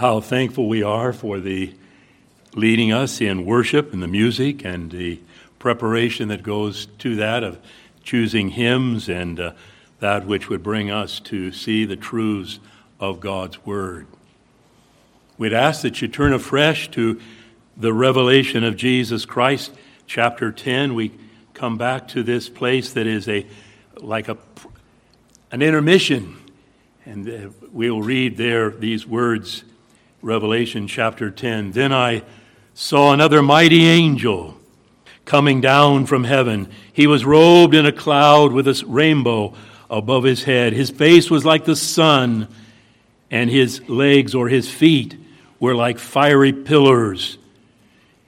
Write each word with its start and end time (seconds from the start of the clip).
how 0.00 0.18
thankful 0.18 0.66
we 0.66 0.82
are 0.82 1.12
for 1.12 1.38
the 1.40 1.70
leading 2.54 2.90
us 2.90 3.20
in 3.20 3.44
worship 3.44 3.92
and 3.92 4.02
the 4.02 4.08
music 4.08 4.64
and 4.64 4.90
the 4.90 5.20
preparation 5.58 6.28
that 6.28 6.42
goes 6.42 6.86
to 6.98 7.16
that 7.16 7.44
of 7.44 7.58
choosing 8.02 8.48
hymns 8.48 9.10
and 9.10 9.38
uh, 9.38 9.52
that 9.98 10.24
which 10.26 10.48
would 10.48 10.62
bring 10.62 10.90
us 10.90 11.20
to 11.20 11.52
see 11.52 11.84
the 11.84 11.96
truths 11.96 12.60
of 12.98 13.20
God's 13.20 13.66
Word. 13.66 14.06
We'd 15.36 15.52
ask 15.52 15.82
that 15.82 16.00
you 16.00 16.08
turn 16.08 16.32
afresh 16.32 16.90
to 16.92 17.20
the 17.76 17.92
revelation 17.92 18.64
of 18.64 18.78
Jesus 18.78 19.26
Christ, 19.26 19.70
chapter 20.06 20.50
10. 20.50 20.94
We 20.94 21.12
come 21.52 21.76
back 21.76 22.08
to 22.08 22.22
this 22.22 22.48
place 22.48 22.94
that 22.94 23.06
is 23.06 23.28
a 23.28 23.46
like 23.98 24.28
a 24.28 24.38
an 25.52 25.60
intermission, 25.60 26.38
and 27.04 27.28
uh, 27.28 27.50
we'll 27.70 28.00
read 28.00 28.38
there 28.38 28.70
these 28.70 29.06
words, 29.06 29.64
Revelation 30.22 30.86
chapter 30.86 31.30
10. 31.30 31.72
Then 31.72 31.94
I 31.94 32.22
saw 32.74 33.12
another 33.12 33.42
mighty 33.42 33.86
angel 33.86 34.54
coming 35.24 35.62
down 35.62 36.04
from 36.04 36.24
heaven. 36.24 36.68
He 36.92 37.06
was 37.06 37.24
robed 37.24 37.74
in 37.74 37.86
a 37.86 37.92
cloud 37.92 38.52
with 38.52 38.68
a 38.68 38.84
rainbow 38.86 39.54
above 39.88 40.24
his 40.24 40.42
head. 40.42 40.74
His 40.74 40.90
face 40.90 41.30
was 41.30 41.46
like 41.46 41.64
the 41.64 41.74
sun, 41.74 42.48
and 43.30 43.48
his 43.48 43.88
legs 43.88 44.34
or 44.34 44.48
his 44.48 44.70
feet 44.70 45.16
were 45.58 45.74
like 45.74 45.98
fiery 45.98 46.52
pillars. 46.52 47.38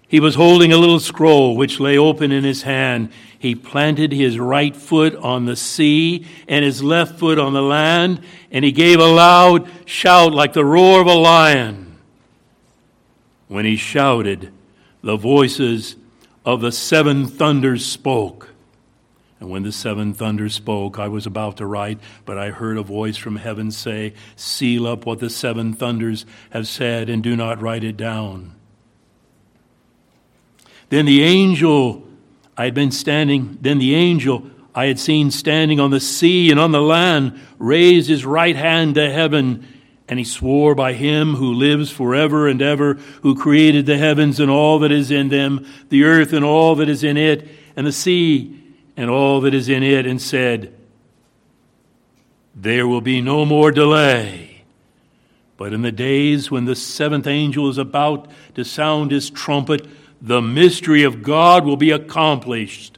He 0.08 0.18
was 0.18 0.34
holding 0.34 0.72
a 0.72 0.78
little 0.78 1.00
scroll 1.00 1.56
which 1.56 1.78
lay 1.78 1.98
open 1.98 2.32
in 2.32 2.42
his 2.42 2.62
hand. 2.62 3.10
He 3.42 3.56
planted 3.56 4.12
his 4.12 4.38
right 4.38 4.74
foot 4.74 5.16
on 5.16 5.46
the 5.46 5.56
sea 5.56 6.24
and 6.46 6.64
his 6.64 6.80
left 6.80 7.18
foot 7.18 7.40
on 7.40 7.54
the 7.54 7.60
land, 7.60 8.20
and 8.52 8.64
he 8.64 8.70
gave 8.70 9.00
a 9.00 9.04
loud 9.04 9.68
shout 9.84 10.32
like 10.32 10.52
the 10.52 10.64
roar 10.64 11.00
of 11.00 11.08
a 11.08 11.14
lion. 11.14 11.98
When 13.48 13.64
he 13.64 13.74
shouted, 13.74 14.52
the 15.02 15.16
voices 15.16 15.96
of 16.44 16.60
the 16.60 16.70
seven 16.70 17.26
thunders 17.26 17.84
spoke. 17.84 18.50
And 19.40 19.50
when 19.50 19.64
the 19.64 19.72
seven 19.72 20.14
thunders 20.14 20.54
spoke, 20.54 21.00
I 21.00 21.08
was 21.08 21.26
about 21.26 21.56
to 21.56 21.66
write, 21.66 21.98
but 22.24 22.38
I 22.38 22.50
heard 22.50 22.78
a 22.78 22.84
voice 22.84 23.16
from 23.16 23.34
heaven 23.34 23.72
say, 23.72 24.14
Seal 24.36 24.86
up 24.86 25.04
what 25.04 25.18
the 25.18 25.28
seven 25.28 25.72
thunders 25.72 26.24
have 26.50 26.68
said, 26.68 27.10
and 27.10 27.24
do 27.24 27.34
not 27.34 27.60
write 27.60 27.82
it 27.82 27.96
down. 27.96 28.54
Then 30.90 31.06
the 31.06 31.24
angel 31.24 32.06
I 32.56 32.64
had 32.64 32.74
been 32.74 32.90
standing, 32.90 33.58
then 33.60 33.78
the 33.78 33.94
angel 33.94 34.46
I 34.74 34.86
had 34.86 34.98
seen 34.98 35.30
standing 35.30 35.80
on 35.80 35.90
the 35.90 36.00
sea 36.00 36.50
and 36.50 36.58
on 36.58 36.72
the 36.72 36.80
land 36.80 37.38
raised 37.58 38.08
his 38.08 38.24
right 38.24 38.56
hand 38.56 38.94
to 38.94 39.10
heaven, 39.10 39.66
and 40.08 40.18
he 40.18 40.24
swore 40.24 40.74
by 40.74 40.94
him 40.94 41.34
who 41.34 41.54
lives 41.54 41.90
forever 41.90 42.48
and 42.48 42.60
ever, 42.60 42.94
who 43.22 43.34
created 43.34 43.86
the 43.86 43.98
heavens 43.98 44.40
and 44.40 44.50
all 44.50 44.78
that 44.80 44.92
is 44.92 45.10
in 45.10 45.28
them, 45.28 45.66
the 45.90 46.04
earth 46.04 46.32
and 46.32 46.44
all 46.44 46.74
that 46.76 46.88
is 46.88 47.04
in 47.04 47.16
it, 47.16 47.48
and 47.76 47.86
the 47.86 47.92
sea 47.92 48.58
and 48.96 49.10
all 49.10 49.40
that 49.42 49.54
is 49.54 49.68
in 49.68 49.82
it, 49.82 50.06
and 50.06 50.20
said, 50.20 50.74
There 52.54 52.86
will 52.86 53.00
be 53.00 53.20
no 53.20 53.44
more 53.44 53.70
delay. 53.70 54.64
But 55.56 55.72
in 55.72 55.82
the 55.82 55.92
days 55.92 56.50
when 56.50 56.64
the 56.64 56.74
seventh 56.74 57.26
angel 57.26 57.68
is 57.68 57.78
about 57.78 58.28
to 58.54 58.64
sound 58.64 59.10
his 59.10 59.30
trumpet, 59.30 59.86
the 60.22 60.40
mystery 60.40 61.02
of 61.02 61.24
God 61.24 61.64
will 61.64 61.76
be 61.76 61.90
accomplished, 61.90 62.96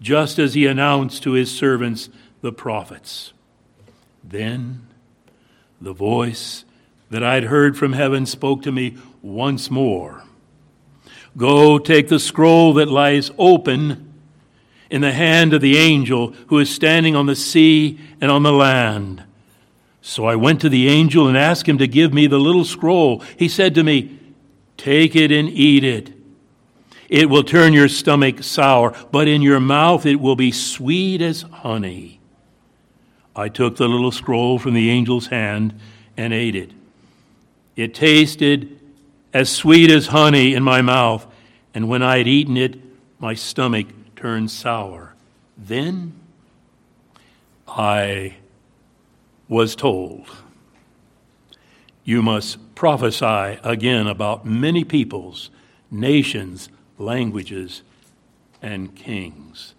just 0.00 0.38
as 0.38 0.54
he 0.54 0.64
announced 0.66 1.22
to 1.24 1.32
his 1.32 1.54
servants, 1.54 2.08
the 2.40 2.52
prophets. 2.52 3.34
Then 4.24 4.86
the 5.78 5.92
voice 5.92 6.64
that 7.10 7.22
I 7.22 7.34
had 7.34 7.44
heard 7.44 7.76
from 7.76 7.92
heaven 7.92 8.24
spoke 8.24 8.62
to 8.62 8.72
me 8.72 8.96
once 9.22 9.70
more 9.70 10.24
Go 11.36 11.78
take 11.78 12.08
the 12.08 12.18
scroll 12.18 12.72
that 12.74 12.88
lies 12.88 13.30
open 13.38 14.12
in 14.90 15.02
the 15.02 15.12
hand 15.12 15.52
of 15.52 15.60
the 15.60 15.76
angel 15.76 16.32
who 16.48 16.58
is 16.58 16.74
standing 16.74 17.14
on 17.14 17.26
the 17.26 17.36
sea 17.36 18.00
and 18.20 18.30
on 18.30 18.42
the 18.42 18.52
land. 18.52 19.22
So 20.00 20.24
I 20.24 20.34
went 20.34 20.62
to 20.62 20.68
the 20.68 20.88
angel 20.88 21.28
and 21.28 21.36
asked 21.36 21.68
him 21.68 21.78
to 21.78 21.86
give 21.86 22.12
me 22.12 22.26
the 22.26 22.38
little 22.38 22.64
scroll. 22.64 23.20
He 23.36 23.48
said 23.48 23.74
to 23.74 23.84
me, 23.84 24.18
Take 24.76 25.14
it 25.14 25.30
and 25.30 25.48
eat 25.48 25.84
it. 25.84 26.17
It 27.08 27.30
will 27.30 27.42
turn 27.42 27.72
your 27.72 27.88
stomach 27.88 28.42
sour, 28.42 28.94
but 29.10 29.28
in 29.28 29.40
your 29.40 29.60
mouth 29.60 30.04
it 30.04 30.20
will 30.20 30.36
be 30.36 30.52
sweet 30.52 31.22
as 31.22 31.42
honey. 31.42 32.20
I 33.34 33.48
took 33.48 33.76
the 33.76 33.88
little 33.88 34.12
scroll 34.12 34.58
from 34.58 34.74
the 34.74 34.90
angel's 34.90 35.28
hand 35.28 35.78
and 36.16 36.34
ate 36.34 36.54
it. 36.54 36.72
It 37.76 37.94
tasted 37.94 38.78
as 39.32 39.48
sweet 39.48 39.90
as 39.90 40.08
honey 40.08 40.54
in 40.54 40.62
my 40.62 40.82
mouth, 40.82 41.26
and 41.72 41.88
when 41.88 42.02
I 42.02 42.18
had 42.18 42.26
eaten 42.26 42.56
it, 42.56 42.78
my 43.18 43.34
stomach 43.34 43.86
turned 44.16 44.50
sour. 44.50 45.14
Then 45.56 46.14
I 47.66 48.36
was 49.48 49.76
told, 49.76 50.28
You 52.04 52.22
must 52.22 52.74
prophesy 52.74 53.60
again 53.62 54.06
about 54.06 54.44
many 54.44 54.84
peoples, 54.84 55.50
nations, 55.90 56.68
languages, 56.98 57.82
and 58.60 58.94
kings. 58.94 59.74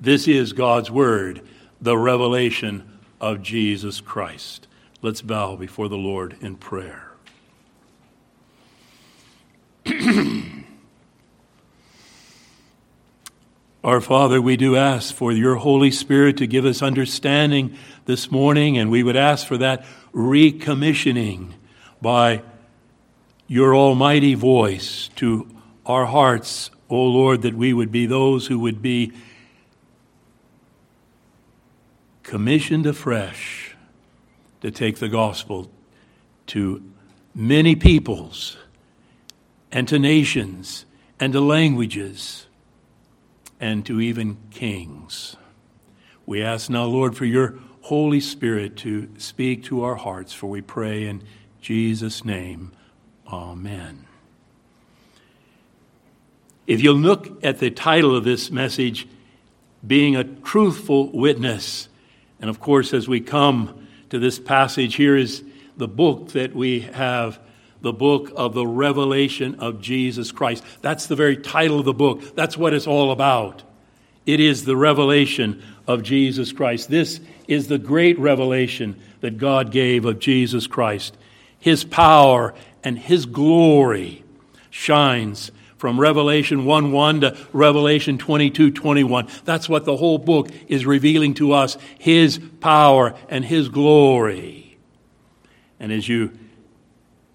This 0.00 0.26
is 0.26 0.52
God's 0.52 0.90
Word, 0.90 1.42
the 1.80 1.98
revelation 1.98 2.98
of 3.20 3.42
Jesus 3.42 4.00
Christ. 4.00 4.66
Let's 5.02 5.22
bow 5.22 5.56
before 5.56 5.88
the 5.88 5.96
Lord 5.96 6.36
in 6.40 6.56
prayer. 6.56 7.12
Our 13.84 14.00
Father, 14.00 14.42
we 14.42 14.56
do 14.56 14.74
ask 14.76 15.14
for 15.14 15.30
your 15.32 15.54
Holy 15.56 15.90
Spirit 15.90 16.36
to 16.38 16.46
give 16.46 16.64
us 16.64 16.82
understanding 16.82 17.76
this 18.06 18.30
morning, 18.30 18.76
and 18.76 18.90
we 18.90 19.02
would 19.02 19.16
ask 19.16 19.46
for 19.46 19.56
that 19.58 19.84
recommissioning 20.12 21.52
by 22.02 22.42
your 23.46 23.74
almighty 23.74 24.34
voice 24.34 25.08
to 25.16 25.48
our 25.88 26.06
hearts, 26.06 26.70
O 26.90 27.02
Lord, 27.02 27.42
that 27.42 27.54
we 27.54 27.72
would 27.72 27.90
be 27.90 28.06
those 28.06 28.46
who 28.46 28.58
would 28.60 28.82
be 28.82 29.12
commissioned 32.22 32.86
afresh 32.86 33.74
to 34.60 34.70
take 34.70 34.98
the 34.98 35.08
gospel 35.08 35.70
to 36.48 36.82
many 37.34 37.74
peoples 37.74 38.58
and 39.72 39.88
to 39.88 39.98
nations 39.98 40.84
and 41.18 41.32
to 41.32 41.40
languages 41.40 42.46
and 43.58 43.84
to 43.86 44.00
even 44.00 44.36
kings. 44.50 45.36
We 46.26 46.42
ask 46.42 46.68
now, 46.68 46.84
Lord, 46.84 47.16
for 47.16 47.24
your 47.24 47.54
Holy 47.82 48.20
Spirit 48.20 48.76
to 48.78 49.08
speak 49.16 49.64
to 49.64 49.82
our 49.82 49.94
hearts, 49.94 50.34
for 50.34 50.48
we 50.48 50.60
pray 50.60 51.06
in 51.06 51.22
Jesus' 51.60 52.24
name. 52.24 52.72
Amen. 53.26 54.07
If 56.68 56.82
you'll 56.82 56.96
look 56.96 57.42
at 57.42 57.60
the 57.60 57.70
title 57.70 58.14
of 58.14 58.24
this 58.24 58.50
message, 58.50 59.08
being 59.84 60.16
a 60.16 60.24
truthful 60.24 61.10
witness, 61.10 61.88
and 62.40 62.50
of 62.50 62.60
course, 62.60 62.92
as 62.92 63.08
we 63.08 63.22
come 63.22 63.88
to 64.10 64.18
this 64.18 64.38
passage, 64.38 64.94
here 64.94 65.16
is 65.16 65.42
the 65.78 65.88
book 65.88 66.32
that 66.32 66.54
we 66.54 66.80
have 66.80 67.40
the 67.80 67.92
book 67.92 68.32
of 68.36 68.52
the 68.52 68.66
revelation 68.66 69.54
of 69.60 69.80
Jesus 69.80 70.30
Christ. 70.30 70.62
That's 70.82 71.06
the 71.06 71.16
very 71.16 71.36
title 71.36 71.78
of 71.78 71.86
the 71.86 71.94
book. 71.94 72.34
That's 72.34 72.56
what 72.56 72.74
it's 72.74 72.86
all 72.86 73.12
about. 73.12 73.62
It 74.26 74.40
is 74.40 74.64
the 74.64 74.76
revelation 74.76 75.62
of 75.86 76.02
Jesus 76.02 76.52
Christ. 76.52 76.90
This 76.90 77.20
is 77.46 77.68
the 77.68 77.78
great 77.78 78.18
revelation 78.18 79.00
that 79.20 79.38
God 79.38 79.70
gave 79.70 80.04
of 80.04 80.18
Jesus 80.18 80.66
Christ. 80.66 81.16
His 81.58 81.84
power 81.84 82.52
and 82.84 82.98
His 82.98 83.24
glory 83.24 84.22
shines 84.70 85.50
from 85.78 85.98
Revelation 85.98 86.64
1 86.64 86.92
1 86.92 87.20
to 87.22 87.36
Revelation 87.52 88.18
22 88.18 88.72
21. 88.72 89.28
That's 89.44 89.68
what 89.68 89.84
the 89.84 89.96
whole 89.96 90.18
book 90.18 90.50
is 90.66 90.84
revealing 90.84 91.34
to 91.34 91.52
us 91.52 91.78
His 91.98 92.38
power 92.60 93.14
and 93.28 93.44
His 93.44 93.68
glory. 93.68 94.78
And 95.80 95.92
as 95.92 96.08
you 96.08 96.36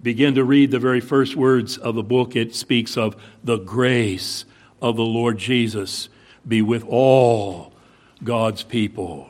begin 0.01 0.35
to 0.35 0.43
read 0.43 0.69
the 0.69 0.79
very 0.79 0.99
first 0.99 1.35
words 1.35 1.77
of 1.77 1.95
the 1.95 2.03
book, 2.03 2.35
it 2.35 2.53
speaks 2.53 2.97
of 2.97 3.15
the 3.43 3.57
grace 3.57 4.45
of 4.81 4.97
the 4.97 5.05
Lord 5.05 5.37
Jesus 5.37 6.09
be 6.45 6.61
with 6.61 6.83
all 6.83 7.73
God's 8.23 8.63
people. 8.63 9.29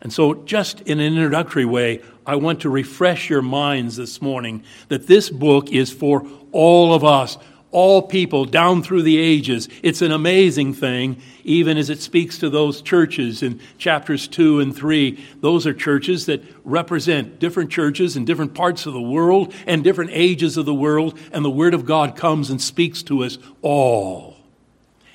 And 0.00 0.12
so, 0.12 0.34
just 0.34 0.80
in 0.82 1.00
an 1.00 1.14
introductory 1.14 1.64
way, 1.64 2.02
I 2.24 2.36
want 2.36 2.60
to 2.60 2.70
refresh 2.70 3.28
your 3.28 3.42
minds 3.42 3.96
this 3.96 4.22
morning 4.22 4.62
that 4.88 5.06
this 5.06 5.28
book 5.28 5.72
is 5.72 5.90
for 5.90 6.26
all 6.52 6.94
of 6.94 7.04
us, 7.04 7.36
all 7.70 8.02
people 8.02 8.44
down 8.44 8.82
through 8.82 9.02
the 9.02 9.18
ages. 9.18 9.68
It's 9.82 10.00
an 10.00 10.12
amazing 10.12 10.74
thing, 10.74 11.20
even 11.44 11.76
as 11.76 11.90
it 11.90 12.00
speaks 12.00 12.38
to 12.38 12.48
those 12.48 12.80
churches 12.80 13.42
in 13.42 13.60
chapters 13.76 14.26
2 14.26 14.60
and 14.60 14.74
3. 14.74 15.22
Those 15.40 15.66
are 15.66 15.74
churches 15.74 16.26
that 16.26 16.42
represent 16.64 17.38
different 17.38 17.70
churches 17.70 18.16
in 18.16 18.24
different 18.24 18.54
parts 18.54 18.86
of 18.86 18.94
the 18.94 19.00
world 19.00 19.54
and 19.66 19.84
different 19.84 20.10
ages 20.14 20.56
of 20.56 20.64
the 20.64 20.74
world, 20.74 21.18
and 21.32 21.44
the 21.44 21.50
Word 21.50 21.74
of 21.74 21.84
God 21.84 22.16
comes 22.16 22.48
and 22.50 22.60
speaks 22.60 23.02
to 23.04 23.22
us 23.22 23.38
all. 23.60 24.36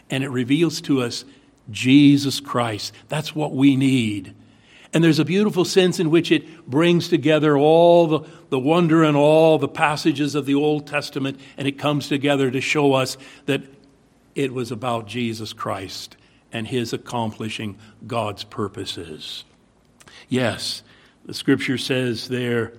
And 0.09 0.23
it 0.23 0.29
reveals 0.29 0.79
to 0.81 1.01
us 1.01 1.25
Jesus 1.71 2.39
Christ. 2.39 2.93
That's 3.09 3.35
what 3.35 3.53
we 3.53 3.75
need. 3.75 4.35
And 4.93 5.03
there's 5.03 5.19
a 5.19 5.25
beautiful 5.25 5.65
sense 5.65 5.99
in 5.99 6.11
which 6.11 6.31
it 6.31 6.67
brings 6.67 7.07
together 7.07 7.57
all 7.57 8.07
the, 8.07 8.19
the 8.49 8.59
wonder 8.59 9.03
and 9.03 9.17
all 9.17 9.57
the 9.57 9.67
passages 9.67 10.35
of 10.35 10.45
the 10.45 10.53
Old 10.53 10.85
Testament, 10.85 11.39
and 11.57 11.67
it 11.67 11.79
comes 11.79 12.07
together 12.07 12.51
to 12.51 12.61
show 12.61 12.93
us 12.93 13.17
that 13.47 13.63
it 14.35 14.53
was 14.53 14.71
about 14.71 15.07
Jesus 15.07 15.51
Christ 15.51 16.15
and 16.51 16.67
his 16.67 16.93
accomplishing 16.93 17.77
God's 18.05 18.43
purposes. 18.43 19.43
Yes, 20.29 20.83
the 21.25 21.33
scripture 21.33 21.79
says 21.79 22.27
there, 22.27 22.73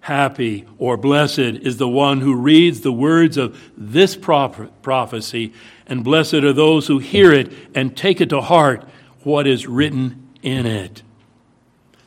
happy 0.00 0.66
or 0.78 0.96
blessed 0.96 1.38
is 1.38 1.76
the 1.78 1.88
one 1.88 2.20
who 2.20 2.34
reads 2.34 2.80
the 2.80 2.92
words 2.92 3.36
of 3.36 3.58
this 3.76 4.16
prophecy, 4.16 5.52
and 5.86 6.02
blessed 6.02 6.34
are 6.34 6.52
those 6.52 6.88
who 6.88 6.98
hear 6.98 7.32
it 7.32 7.52
and 7.74 7.96
take 7.96 8.20
it 8.20 8.30
to 8.30 8.40
heart 8.40 8.84
what 9.22 9.46
is 9.46 9.66
written 9.66 10.28
in 10.42 10.66
it. 10.66 11.02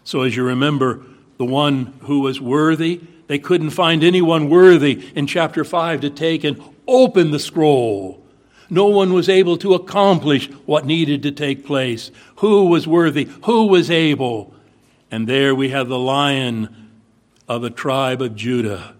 So, 0.07 0.21
as 0.21 0.37
you 0.37 0.43
remember, 0.43 1.03
the 1.37 1.43
one 1.43 1.93
who 2.03 2.21
was 2.21 2.39
worthy, 2.39 3.01
they 3.27 3.39
couldn't 3.39 3.71
find 3.71 4.05
anyone 4.05 4.49
worthy 4.49 5.05
in 5.13 5.27
chapter 5.27 5.65
5 5.65 5.99
to 5.99 6.09
take 6.09 6.45
and 6.45 6.63
open 6.87 7.31
the 7.31 7.39
scroll. 7.39 8.23
No 8.69 8.85
one 8.85 9.11
was 9.11 9.27
able 9.27 9.57
to 9.57 9.73
accomplish 9.73 10.49
what 10.65 10.85
needed 10.85 11.23
to 11.23 11.33
take 11.33 11.65
place. 11.65 12.09
Who 12.37 12.67
was 12.67 12.87
worthy? 12.87 13.25
Who 13.43 13.67
was 13.67 13.91
able? 13.91 14.53
And 15.11 15.27
there 15.27 15.53
we 15.53 15.71
have 15.71 15.89
the 15.89 15.99
lion 15.99 16.89
of 17.49 17.61
the 17.61 17.69
tribe 17.69 18.21
of 18.21 18.33
Judah. 18.33 18.95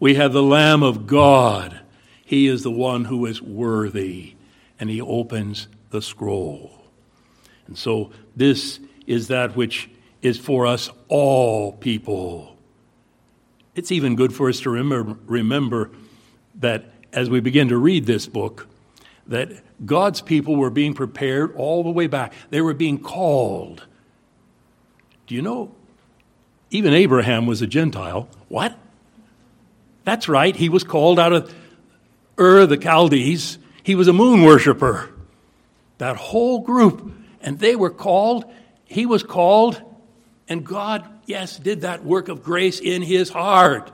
We 0.00 0.14
have 0.14 0.32
the 0.32 0.42
Lamb 0.42 0.82
of 0.82 1.06
God. 1.06 1.80
He 2.24 2.46
is 2.46 2.62
the 2.62 2.70
one 2.70 3.04
who 3.04 3.26
is 3.26 3.42
worthy, 3.42 4.36
and 4.78 4.88
he 4.88 5.02
opens 5.02 5.68
the 5.90 6.00
scroll. 6.00 6.70
And 7.66 7.76
so, 7.76 8.10
this 8.34 8.80
is 9.06 9.28
that 9.28 9.54
which 9.54 9.90
is 10.22 10.38
for 10.38 10.66
us 10.66 10.90
all 11.08 11.72
people. 11.72 12.56
It's 13.74 13.92
even 13.92 14.16
good 14.16 14.34
for 14.34 14.48
us 14.48 14.60
to 14.60 14.70
remember, 14.70 15.16
remember 15.26 15.90
that 16.56 16.92
as 17.12 17.30
we 17.30 17.40
begin 17.40 17.68
to 17.68 17.76
read 17.76 18.06
this 18.06 18.26
book, 18.26 18.66
that 19.26 19.50
God's 19.84 20.20
people 20.20 20.56
were 20.56 20.70
being 20.70 20.92
prepared 20.94 21.54
all 21.56 21.82
the 21.82 21.90
way 21.90 22.06
back. 22.06 22.32
They 22.50 22.60
were 22.60 22.74
being 22.74 22.98
called. 22.98 23.86
Do 25.26 25.34
you 25.34 25.42
know? 25.42 25.74
Even 26.70 26.92
Abraham 26.92 27.46
was 27.46 27.62
a 27.62 27.66
Gentile. 27.66 28.28
What? 28.48 28.76
That's 30.04 30.28
right. 30.28 30.54
He 30.54 30.68
was 30.68 30.84
called 30.84 31.18
out 31.18 31.32
of 31.32 31.54
Ur 32.38 32.66
the 32.66 32.76
Chaldees. 32.76 33.58
He 33.82 33.94
was 33.94 34.08
a 34.08 34.12
moon 34.12 34.42
worshiper. 34.42 35.10
That 35.98 36.16
whole 36.16 36.60
group. 36.60 37.12
And 37.40 37.58
they 37.58 37.76
were 37.76 37.90
called. 37.90 38.44
He 38.84 39.06
was 39.06 39.22
called 39.22 39.80
and 40.50 40.66
God, 40.66 41.08
yes, 41.26 41.56
did 41.56 41.82
that 41.82 42.04
work 42.04 42.28
of 42.28 42.42
grace 42.42 42.80
in 42.80 43.02
his 43.02 43.30
heart. 43.30 43.92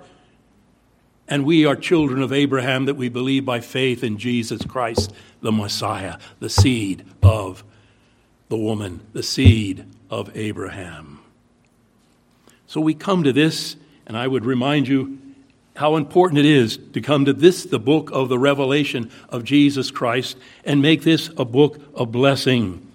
And 1.28 1.44
we 1.44 1.66
are 1.66 1.76
children 1.76 2.22
of 2.22 2.32
Abraham 2.32 2.86
that 2.86 2.94
we 2.94 3.10
believe 3.10 3.44
by 3.44 3.60
faith 3.60 4.02
in 4.02 4.16
Jesus 4.16 4.64
Christ, 4.64 5.12
the 5.42 5.52
Messiah, 5.52 6.18
the 6.40 6.48
seed 6.48 7.04
of 7.22 7.62
the 8.48 8.56
woman, 8.56 9.00
the 9.12 9.22
seed 9.22 9.84
of 10.08 10.34
Abraham. 10.34 11.20
So 12.66 12.80
we 12.80 12.94
come 12.94 13.22
to 13.24 13.34
this, 13.34 13.76
and 14.06 14.16
I 14.16 14.26
would 14.26 14.46
remind 14.46 14.88
you 14.88 15.18
how 15.74 15.96
important 15.96 16.38
it 16.38 16.46
is 16.46 16.78
to 16.94 17.02
come 17.02 17.26
to 17.26 17.34
this, 17.34 17.64
the 17.64 17.78
book 17.78 18.10
of 18.12 18.30
the 18.30 18.38
revelation 18.38 19.10
of 19.28 19.44
Jesus 19.44 19.90
Christ, 19.90 20.38
and 20.64 20.80
make 20.80 21.02
this 21.02 21.28
a 21.36 21.44
book 21.44 21.80
of 21.94 22.12
blessing. 22.12 22.85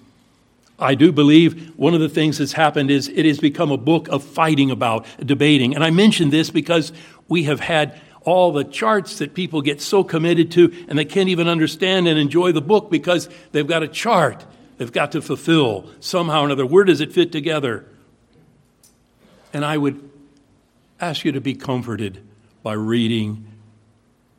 I 0.81 0.95
do 0.95 1.11
believe 1.11 1.77
one 1.77 1.93
of 1.93 1.99
the 1.99 2.09
things 2.09 2.39
that's 2.39 2.53
happened 2.53 2.91
is 2.91 3.07
it 3.07 3.25
has 3.25 3.39
become 3.39 3.71
a 3.71 3.77
book 3.77 4.07
of 4.09 4.23
fighting 4.23 4.71
about, 4.71 5.05
debating. 5.23 5.75
And 5.75 5.83
I 5.83 5.91
mention 5.91 6.29
this 6.29 6.49
because 6.49 6.91
we 7.27 7.43
have 7.43 7.59
had 7.59 7.99
all 8.23 8.51
the 8.51 8.63
charts 8.63 9.19
that 9.19 9.33
people 9.33 9.61
get 9.61 9.81
so 9.81 10.03
committed 10.03 10.51
to 10.51 10.73
and 10.87 10.97
they 10.97 11.05
can't 11.05 11.29
even 11.29 11.47
understand 11.47 12.07
and 12.07 12.19
enjoy 12.19 12.51
the 12.51 12.61
book 12.61 12.91
because 12.91 13.29
they've 13.51 13.67
got 13.67 13.83
a 13.83 13.87
chart 13.87 14.45
they've 14.81 14.91
got 14.91 15.11
to 15.11 15.21
fulfill 15.21 15.87
somehow 15.99 16.41
or 16.41 16.45
another. 16.45 16.65
Where 16.65 16.83
does 16.83 17.01
it 17.01 17.13
fit 17.13 17.31
together? 17.31 17.85
And 19.53 19.63
I 19.63 19.77
would 19.77 20.09
ask 20.99 21.23
you 21.23 21.31
to 21.33 21.39
be 21.39 21.53
comforted 21.53 22.19
by 22.63 22.73
reading 22.73 23.45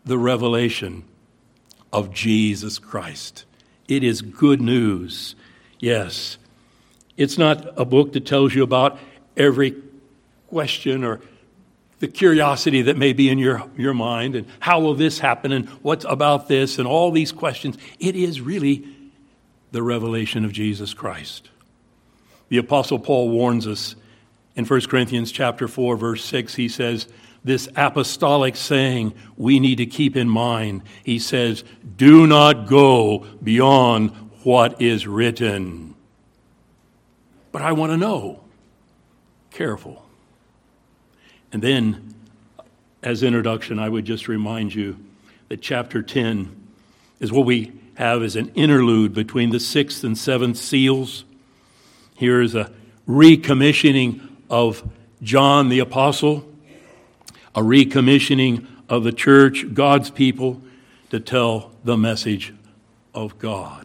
the 0.05 0.19
revelation 0.19 1.05
of 1.93 2.13
Jesus 2.13 2.81
Christ. 2.81 3.45
It 3.87 4.03
is 4.03 4.21
good 4.21 4.61
news. 4.61 5.37
Yes. 5.83 6.39
It's 7.17 7.37
not 7.37 7.77
a 7.77 7.85
book 7.85 8.13
that 8.13 8.25
tells 8.25 8.55
you 8.55 8.63
about 8.63 9.01
every 9.37 9.75
question 10.47 11.03
or 11.03 11.21
the 11.99 12.07
curiosity 12.07 12.83
that 12.83 12.97
may 12.97 13.13
be 13.13 13.29
in 13.29 13.39
your, 13.39 13.69
your 13.77 13.93
mind 13.93 14.37
and 14.37 14.47
how 14.61 14.79
will 14.79 14.95
this 14.95 15.19
happen 15.19 15.51
and 15.51 15.69
what's 15.83 16.05
about 16.09 16.47
this 16.47 16.79
and 16.79 16.87
all 16.87 17.11
these 17.11 17.33
questions. 17.33 17.77
It 17.99 18.15
is 18.15 18.41
really 18.41 18.85
the 19.73 19.83
revelation 19.83 20.45
of 20.45 20.53
Jesus 20.53 20.95
Christ. 20.95 21.51
The 22.49 22.59
apostle 22.59 23.01
Paul 23.01 23.31
warns 23.31 23.67
us 23.67 23.97
in 24.55 24.65
1 24.65 24.83
Corinthians 24.83 25.33
chapter 25.33 25.67
4 25.67 25.97
verse 25.97 26.25
6 26.25 26.55
he 26.55 26.69
says 26.69 27.09
this 27.43 27.69
apostolic 27.75 28.55
saying 28.55 29.15
we 29.37 29.59
need 29.59 29.77
to 29.77 29.87
keep 29.87 30.17
in 30.17 30.29
mind. 30.29 30.83
He 31.03 31.19
says, 31.19 31.65
"Do 31.97 32.27
not 32.29 32.69
go 32.69 33.27
beyond 33.43 34.13
what 34.45 34.81
is 34.81 35.07
written. 35.07 35.95
But 37.51 37.63
I 37.63 37.73
want 37.73 37.93
to 37.93 37.97
know. 37.97 38.41
Careful. 39.51 40.05
And 41.53 41.63
then, 41.63 42.15
as 43.03 43.23
introduction, 43.23 43.79
I 43.79 43.89
would 43.89 44.05
just 44.05 44.29
remind 44.29 44.75
you 44.75 44.97
that 45.49 45.61
chapter 45.61 46.03
10 46.03 46.57
is 47.21 47.31
what 47.31 47.45
we 47.45 47.73
have 47.95 48.23
as 48.23 48.37
an 48.37 48.51
interlude 48.55 49.13
between 49.13 49.51
the 49.51 49.61
sixth 49.61 50.03
and 50.03 50.17
seventh 50.17 50.57
seals. 50.57 51.25
Here 52.15 52.41
is 52.41 52.55
a 52.55 52.73
recommissioning 53.07 54.27
of 54.49 54.89
John 55.23 55.69
the 55.69 55.81
Apostle, 55.81 56.49
a 57.55 57.61
recommissioning 57.61 58.67
of 58.89 59.05
the 59.05 59.13
church, 59.13 59.75
God's 59.75 60.11
people, 60.11 60.63
to 61.11 61.21
tell 61.21 61.71
the 61.85 61.97
message 61.97 62.55
of 63.15 63.39
God. 63.39 63.82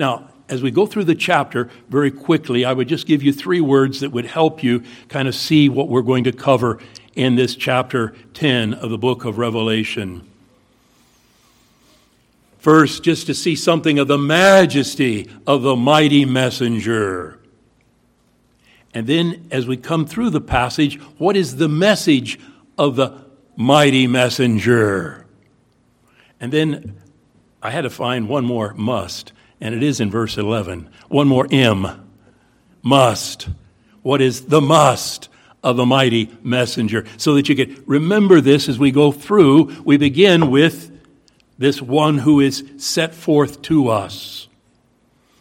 Now, 0.00 0.30
as 0.48 0.62
we 0.62 0.70
go 0.70 0.86
through 0.86 1.04
the 1.04 1.14
chapter 1.14 1.68
very 1.90 2.10
quickly, 2.10 2.64
I 2.64 2.72
would 2.72 2.88
just 2.88 3.06
give 3.06 3.22
you 3.22 3.34
three 3.34 3.60
words 3.60 4.00
that 4.00 4.10
would 4.12 4.24
help 4.24 4.62
you 4.62 4.82
kind 5.10 5.28
of 5.28 5.34
see 5.34 5.68
what 5.68 5.90
we're 5.90 6.00
going 6.00 6.24
to 6.24 6.32
cover 6.32 6.78
in 7.14 7.34
this 7.34 7.54
chapter 7.54 8.14
10 8.32 8.72
of 8.72 8.88
the 8.88 8.96
book 8.96 9.26
of 9.26 9.36
Revelation. 9.36 10.26
First, 12.60 13.02
just 13.02 13.26
to 13.26 13.34
see 13.34 13.54
something 13.54 13.98
of 13.98 14.08
the 14.08 14.16
majesty 14.16 15.28
of 15.46 15.60
the 15.60 15.76
mighty 15.76 16.24
messenger. 16.24 17.38
And 18.94 19.06
then, 19.06 19.48
as 19.50 19.66
we 19.66 19.76
come 19.76 20.06
through 20.06 20.30
the 20.30 20.40
passage, 20.40 20.98
what 21.18 21.36
is 21.36 21.56
the 21.56 21.68
message 21.68 22.40
of 22.78 22.96
the 22.96 23.18
mighty 23.54 24.06
messenger? 24.06 25.26
And 26.40 26.50
then 26.50 26.96
I 27.62 27.70
had 27.70 27.82
to 27.82 27.90
find 27.90 28.30
one 28.30 28.46
more 28.46 28.72
must 28.72 29.34
and 29.60 29.74
it 29.74 29.82
is 29.82 30.00
in 30.00 30.10
verse 30.10 30.38
11. 30.38 30.88
One 31.08 31.28
more 31.28 31.46
M. 31.50 32.08
Must. 32.82 33.48
What 34.02 34.22
is 34.22 34.46
the 34.46 34.60
must 34.60 35.28
of 35.62 35.76
the 35.76 35.86
mighty 35.86 36.30
messenger? 36.42 37.04
So 37.16 37.34
that 37.34 37.48
you 37.48 37.56
can 37.56 37.82
remember 37.86 38.40
this 38.40 38.68
as 38.68 38.78
we 38.78 38.90
go 38.90 39.12
through. 39.12 39.82
We 39.84 39.96
begin 39.98 40.50
with 40.50 40.90
this 41.58 41.82
one 41.82 42.18
who 42.18 42.40
is 42.40 42.64
set 42.78 43.14
forth 43.14 43.60
to 43.62 43.88
us. 43.88 44.48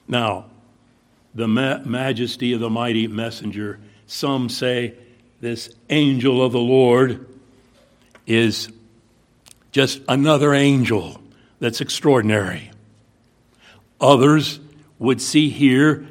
Now, 0.07 0.45
the 1.33 1.47
ma- 1.47 1.79
majesty 1.85 2.51
of 2.51 2.59
the 2.59 2.69
mighty 2.69 3.07
messenger, 3.07 3.79
some 4.05 4.49
say 4.49 4.95
this 5.39 5.69
angel 5.89 6.43
of 6.43 6.51
the 6.51 6.59
Lord 6.59 7.25
is 8.27 8.69
just 9.71 10.01
another 10.09 10.53
angel 10.53 11.21
that's 11.59 11.79
extraordinary. 11.79 12.71
Others 14.01 14.59
would 14.97 15.21
see 15.21 15.49
here 15.49 16.07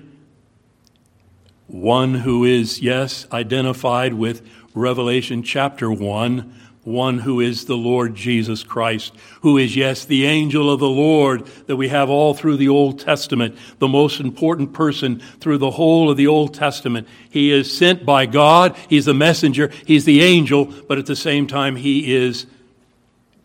one 1.66 2.14
who 2.14 2.45
is, 2.45 2.80
yes, 2.80 3.26
identified 3.30 4.14
with 4.14 4.47
Revelation 4.75 5.42
chapter 5.42 5.92
1, 5.92 6.54
one 6.85 7.18
who 7.18 7.40
is 7.40 7.66
the 7.66 7.76
Lord 7.76 8.14
Jesus 8.14 8.62
Christ, 8.62 9.14
who 9.42 9.59
is, 9.59 9.76
yes, 9.76 10.07
the 10.07 10.25
angel 10.25 10.73
of 10.73 10.80
the 10.80 10.88
Lord 10.88 11.47
that 11.66 11.76
we 11.76 11.88
have 11.88 12.09
all 12.09 12.33
through 12.33 12.57
the 12.57 12.71
Old 12.71 12.99
Testament, 13.00 13.59
the 13.78 13.88
most 13.88 14.21
important 14.21 14.73
person 14.73 15.21
through 15.40 15.59
the 15.59 15.73
whole 15.73 16.11
of 16.11 16.16
the 16.16 16.26
Old 16.26 16.54
Testament. 16.54 17.07
He 17.28 17.50
is 17.52 17.76
sent 17.76 18.07
by 18.07 18.25
God, 18.25 18.75
he's 18.88 19.04
the 19.04 19.12
messenger, 19.12 19.71
he's 19.85 20.07
the 20.07 20.23
angel, 20.23 20.73
but 20.88 20.97
at 20.97 21.04
the 21.04 21.16
same 21.16 21.47
time, 21.47 21.76
he 21.76 22.14
is 22.14 22.47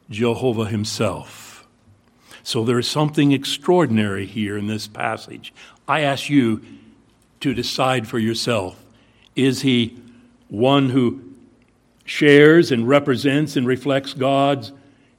Jehovah 0.09 0.65
himself. 0.65 1.42
So 2.43 2.65
there 2.65 2.77
is 2.77 2.87
something 2.87 3.31
extraordinary 3.31 4.25
here 4.25 4.57
in 4.57 4.67
this 4.67 4.87
passage. 4.87 5.53
I 5.87 6.01
ask 6.01 6.29
you 6.29 6.61
to 7.39 7.53
decide 7.53 8.07
for 8.07 8.19
yourself 8.19 8.79
is 9.35 9.61
he 9.61 9.97
one 10.49 10.89
who 10.89 11.33
shares 12.05 12.71
and 12.71 12.87
represents 12.87 13.55
and 13.55 13.65
reflects 13.65 14.13
God's 14.13 14.71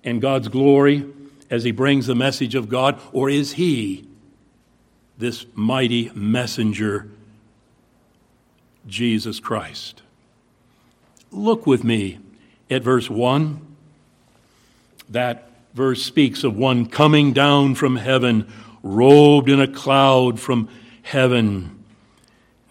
and 0.04 0.21
God's 0.21 0.49
glory 0.49 1.07
as 1.50 1.64
he 1.64 1.73
brings 1.73 2.07
the 2.07 2.14
message 2.14 2.54
of 2.54 2.69
God? 2.69 3.00
Or 3.12 3.31
is 3.31 3.54
he 3.54 4.07
this 5.16 5.47
mighty 5.54 6.11
messenger, 6.14 7.09
Jesus 8.87 9.40
Christ? 9.40 10.02
Look 11.31 11.66
with 11.66 11.83
me 11.83 12.19
at 12.71 12.83
verse 12.83 13.11
1. 13.11 13.61
That 15.09 15.50
verse 15.75 16.02
speaks 16.02 16.45
of 16.45 16.57
one 16.57 16.87
coming 16.87 17.33
down 17.33 17.75
from 17.75 17.97
heaven, 17.97 18.50
robed 18.83 19.50
in 19.50 19.61
a 19.61 19.69
cloud 19.69 20.38
from 20.38 20.69
heaven. 21.02 21.85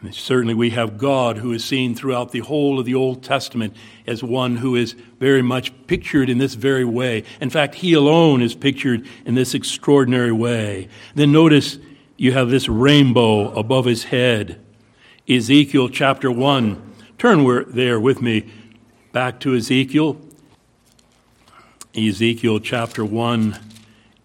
And 0.01 0.15
certainly, 0.15 0.53
we 0.53 0.71
have 0.71 0.97
God 0.97 1.37
who 1.37 1.53
is 1.53 1.63
seen 1.63 1.95
throughout 1.95 2.31
the 2.31 2.39
whole 2.39 2.79
of 2.79 2.85
the 2.85 2.95
Old 2.95 3.23
Testament 3.23 3.75
as 4.07 4.23
one 4.23 4.57
who 4.57 4.75
is 4.75 4.93
very 5.19 5.41
much 5.41 5.71
pictured 5.87 6.29
in 6.29 6.39
this 6.39 6.55
very 6.55 6.83
way. 6.83 7.23
In 7.39 7.49
fact, 7.49 7.75
He 7.75 7.93
alone 7.93 8.41
is 8.41 8.55
pictured 8.55 9.07
in 9.25 9.35
this 9.35 9.53
extraordinary 9.53 10.31
way. 10.31 10.89
Then 11.15 11.31
notice 11.31 11.77
you 12.17 12.33
have 12.33 12.49
this 12.49 12.67
rainbow 12.67 13.51
above 13.53 13.85
His 13.85 14.05
head. 14.05 14.59
Ezekiel 15.27 15.87
chapter 15.87 16.29
1. 16.29 16.93
Turn 17.17 17.65
there 17.73 17.99
with 17.99 18.21
me 18.21 18.51
back 19.13 19.39
to 19.41 19.55
Ezekiel. 19.55 20.19
Ezekiel 21.95 22.59
chapter 22.59 23.05
1. 23.05 23.55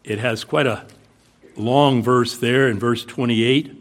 It 0.03 0.19
has 0.19 0.43
quite 0.43 0.67
a 0.67 0.87
long 1.55 2.03
verse 2.03 2.39
there 2.39 2.67
in 2.67 2.79
verse 2.79 3.05
28. 3.05 3.75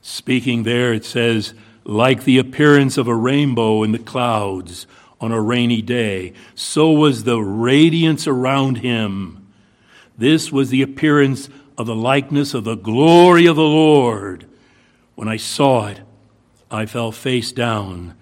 Speaking 0.00 0.62
there, 0.62 0.94
it 0.94 1.04
says, 1.04 1.52
like 1.84 2.24
the 2.24 2.38
appearance 2.38 2.96
of 2.96 3.06
a 3.06 3.14
rainbow 3.14 3.82
in 3.82 3.92
the 3.92 3.98
clouds 3.98 4.86
on 5.20 5.30
a 5.30 5.40
rainy 5.40 5.82
day, 5.82 6.32
so 6.54 6.90
was 6.90 7.24
the 7.24 7.40
radiance 7.40 8.26
around 8.26 8.78
him. 8.78 9.46
This 10.16 10.50
was 10.50 10.70
the 10.70 10.80
appearance 10.80 11.50
of 11.76 11.86
the 11.86 11.94
likeness 11.94 12.54
of 12.54 12.64
the 12.64 12.76
glory 12.76 13.44
of 13.44 13.56
the 13.56 13.62
Lord. 13.62 14.46
When 15.16 15.28
I 15.28 15.36
saw 15.36 15.88
it, 15.88 16.00
I 16.70 16.86
fell 16.86 17.12
face 17.12 17.52
down, 17.52 18.14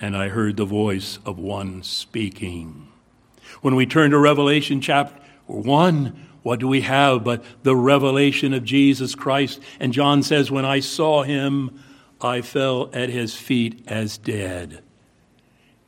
and 0.00 0.16
I 0.16 0.28
heard 0.28 0.56
the 0.56 0.64
voice 0.64 1.18
of 1.24 1.38
one 1.38 1.82
speaking. 1.82 2.88
When 3.60 3.74
we 3.74 3.86
turn 3.86 4.12
to 4.12 4.18
Revelation 4.18 4.80
chapter 4.80 5.20
1, 5.46 6.28
what 6.42 6.60
do 6.60 6.68
we 6.68 6.82
have 6.82 7.24
but 7.24 7.44
the 7.62 7.76
revelation 7.76 8.54
of 8.54 8.64
Jesus 8.64 9.14
Christ? 9.14 9.60
And 9.80 9.92
John 9.92 10.22
says, 10.22 10.50
When 10.50 10.64
I 10.64 10.80
saw 10.80 11.22
him, 11.22 11.82
I 12.20 12.42
fell 12.42 12.90
at 12.92 13.10
his 13.10 13.34
feet 13.34 13.84
as 13.86 14.18
dead. 14.18 14.82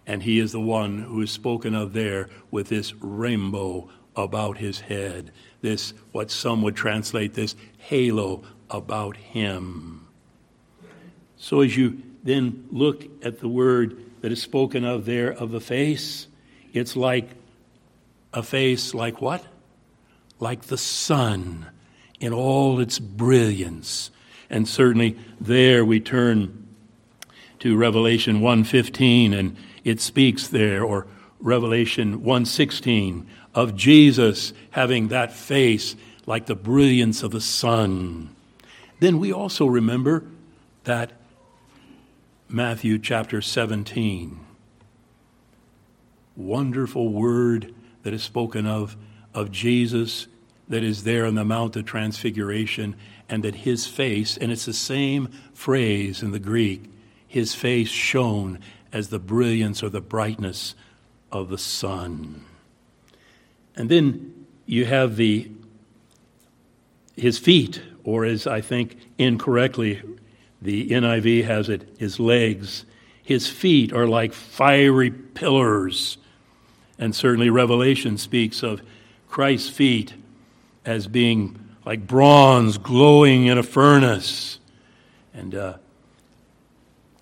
And 0.07 0.23
he 0.23 0.39
is 0.39 0.53
the 0.53 0.61
one 0.61 1.03
who 1.03 1.23
is 1.23 1.31
spoken 1.31 1.75
of 1.75 1.93
there 1.93 2.29
with 2.51 2.69
this 2.69 2.95
rainbow 2.95 3.89
about 4.17 4.59
his 4.59 4.81
head, 4.81 5.31
this, 5.61 5.95
what 6.13 6.31
some 6.31 6.63
would 6.63 6.75
translate, 6.75 7.35
this 7.35 7.55
halo 7.79 8.43
about 8.69 9.17
him. 9.17 10.07
So 11.37 11.61
as 11.61 11.77
you 11.77 12.03
then 12.23 12.67
look 12.71 13.05
at 13.25 13.41
the 13.41 13.49
word 13.49 14.03
that 14.21 14.33
is 14.33 14.43
spoken 14.43 14.85
of 14.85 15.07
there 15.07 15.33
of 15.33 15.51
the 15.51 15.61
face, 15.61 16.27
it's 16.73 16.97
like 16.97 17.29
a 18.33 18.43
face 18.43 18.95
like 18.95 19.21
what? 19.21 19.45
like 20.41 20.63
the 20.63 20.79
sun 20.79 21.67
in 22.19 22.33
all 22.33 22.81
its 22.81 22.99
brilliance. 22.99 24.11
And 24.49 24.67
certainly 24.67 25.17
there 25.41 25.85
we 25.85 26.01
turn 26.01 26.67
to 27.61 27.77
Revelation 27.77 28.41
1:15 28.41 29.35
and 29.35 29.57
it 29.85 30.01
speaks 30.01 30.49
there 30.49 30.83
or 30.83 31.07
Revelation 31.41 32.23
1:16 32.23 33.27
of 33.55 33.77
Jesus 33.77 34.53
having 34.71 35.09
that 35.09 35.33
face 35.33 35.95
like 36.27 36.47
the 36.47 36.55
brilliance 36.55 37.23
of 37.23 37.31
the 37.31 37.41
sun. 37.41 38.31
Then 38.99 39.19
we 39.19 39.33
also 39.33 39.67
remember 39.67 40.25
that 40.85 41.13
Matthew 42.53 42.99
chapter 42.99 43.41
17 43.41 44.41
wonderful 46.35 47.09
word 47.09 47.73
that 48.03 48.13
is 48.13 48.25
spoken 48.25 48.67
of 48.67 48.97
of 49.33 49.53
Jesus 49.53 50.27
that 50.69 50.83
is 50.83 51.05
there 51.05 51.27
on 51.27 51.37
the 51.37 51.45
Mount 51.45 51.77
of 51.77 51.85
Transfiguration, 51.85 52.97
and 53.29 53.45
that 53.45 53.55
his 53.55 53.87
face, 53.87 54.37
and 54.37 54.51
it's 54.51 54.65
the 54.65 54.73
same 54.73 55.29
phrase 55.55 56.25
in 56.25 56.33
the 56.33 56.41
Greek, 56.41 56.91
his 57.27 57.55
face 57.55 57.89
shone 57.89 58.59
as 58.93 59.11
the 59.11 59.21
brilliance 59.21 59.81
or 59.81 59.89
the 59.89 60.01
brightness 60.01 60.75
of 61.31 61.51
the 61.51 61.59
sun. 61.59 62.45
And 63.77 63.89
then 63.89 64.47
you 64.67 64.87
have 64.87 65.15
the 65.15 65.53
his 67.17 67.39
feet, 67.39 67.81
or 68.03 68.25
as 68.25 68.49
I 68.49 68.61
think 68.61 68.97
incorrectly 69.19 70.03
the 70.63 70.91
NIV 70.91 71.45
has 71.45 71.69
it, 71.69 71.97
his 71.99 72.21
legs. 72.21 72.85
His 73.23 73.49
feet 73.49 73.93
are 73.93 74.07
like 74.07 74.33
fiery 74.33 75.11
pillars. 75.11 76.19
And 76.99 77.15
certainly 77.15 77.49
Revelation 77.49 78.19
speaks 78.19 78.63
of 78.63 78.83
Christ's 79.29 79.71
feet 79.71 80.15
as 80.85 81.07
being 81.07 81.59
like 81.85 82.07
bronze 82.07 82.79
glowing 82.79 83.47
in 83.47 83.57
a 83.57 83.63
furnace. 83.63 84.59
And 85.33 85.55
uh, 85.55 85.75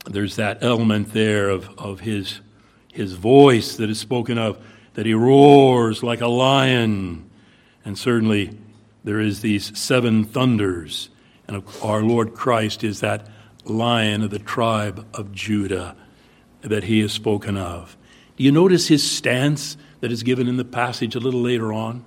there's 0.06 0.36
that 0.36 0.62
element 0.62 1.12
there 1.12 1.48
of, 1.48 1.68
of 1.78 2.00
his, 2.00 2.40
his 2.92 3.12
voice 3.12 3.76
that 3.76 3.88
is 3.88 4.00
spoken 4.00 4.38
of, 4.38 4.58
that 4.94 5.06
he 5.06 5.14
roars 5.14 6.02
like 6.02 6.20
a 6.20 6.26
lion. 6.26 7.30
And 7.84 7.96
certainly 7.96 8.58
there 9.04 9.20
is 9.20 9.42
these 9.42 9.78
seven 9.78 10.24
thunders. 10.24 11.08
And 11.48 11.62
our 11.82 12.02
Lord 12.02 12.34
Christ 12.34 12.84
is 12.84 13.00
that 13.00 13.26
lion 13.64 14.22
of 14.22 14.30
the 14.30 14.38
tribe 14.38 15.06
of 15.14 15.32
Judah 15.32 15.96
that 16.60 16.84
he 16.84 17.00
is 17.00 17.12
spoken 17.12 17.56
of. 17.56 17.96
Do 18.36 18.44
you 18.44 18.52
notice 18.52 18.88
his 18.88 19.08
stance? 19.08 19.76
that 20.00 20.12
is 20.12 20.22
given 20.22 20.48
in 20.48 20.56
the 20.56 20.64
passage 20.64 21.14
a 21.14 21.20
little 21.20 21.40
later 21.40 21.72
on. 21.72 22.04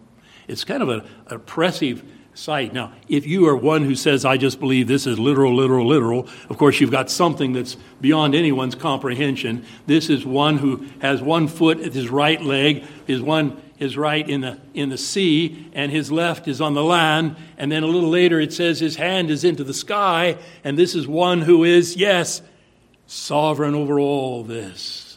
It's 0.47 0.63
kind 0.63 0.81
of 0.81 0.89
an 0.89 1.03
oppressive 1.27 2.03
sight. 2.33 2.73
Now, 2.73 2.93
if 3.09 3.27
you 3.27 3.47
are 3.47 3.55
one 3.55 3.83
who 3.83 3.95
says, 3.95 4.23
I 4.23 4.37
just 4.37 4.59
believe 4.59 4.87
this 4.87 5.05
is 5.05 5.19
literal, 5.19 5.55
literal, 5.55 5.85
literal, 5.85 6.27
of 6.49 6.57
course, 6.57 6.79
you've 6.79 6.91
got 6.91 7.09
something 7.09 7.53
that's 7.53 7.75
beyond 7.99 8.35
anyone's 8.35 8.75
comprehension. 8.75 9.65
This 9.85 10.09
is 10.09 10.25
one 10.25 10.57
who 10.57 10.85
has 11.01 11.21
one 11.21 11.47
foot 11.47 11.81
at 11.81 11.93
his 11.93 12.09
right 12.09 12.41
leg, 12.41 12.85
his 13.05 13.21
one 13.21 13.61
his 13.81 13.97
right 13.97 14.29
in 14.29 14.41
the 14.41 14.59
in 14.73 14.87
the 14.87 14.97
sea, 14.97 15.69
and 15.73 15.91
his 15.91 16.09
left 16.09 16.47
is 16.47 16.61
on 16.61 16.73
the 16.73 16.83
land. 16.83 17.35
And 17.57 17.69
then 17.69 17.83
a 17.83 17.87
little 17.87 18.09
later 18.09 18.39
it 18.39 18.53
says 18.53 18.79
his 18.79 18.95
hand 18.95 19.29
is 19.29 19.43
into 19.43 19.65
the 19.65 19.73
sky, 19.73 20.37
and 20.63 20.77
this 20.77 20.95
is 20.95 21.07
one 21.07 21.41
who 21.41 21.65
is, 21.65 21.97
yes, 21.97 22.41
sovereign 23.07 23.75
over 23.75 23.99
all 23.99 24.43
this 24.43 25.11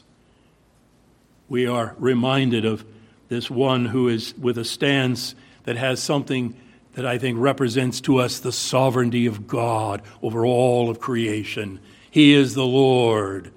we 1.48 1.66
are 1.66 1.94
reminded 1.98 2.64
of 2.64 2.84
this 3.28 3.50
one 3.50 3.86
who 3.86 4.08
is 4.08 4.34
with 4.36 4.58
a 4.58 4.64
stance 4.64 5.34
that 5.64 5.76
has 5.76 6.02
something 6.02 6.54
that 6.94 7.06
I 7.06 7.18
think 7.18 7.38
represents 7.38 8.00
to 8.02 8.18
us 8.18 8.38
the 8.38 8.52
sovereignty 8.52 9.26
of 9.26 9.46
God 9.46 10.02
over 10.22 10.46
all 10.46 10.90
of 10.90 11.00
creation. 11.00 11.80
He 12.10 12.34
is 12.34 12.54
the 12.54 12.66
Lord. 12.66 13.52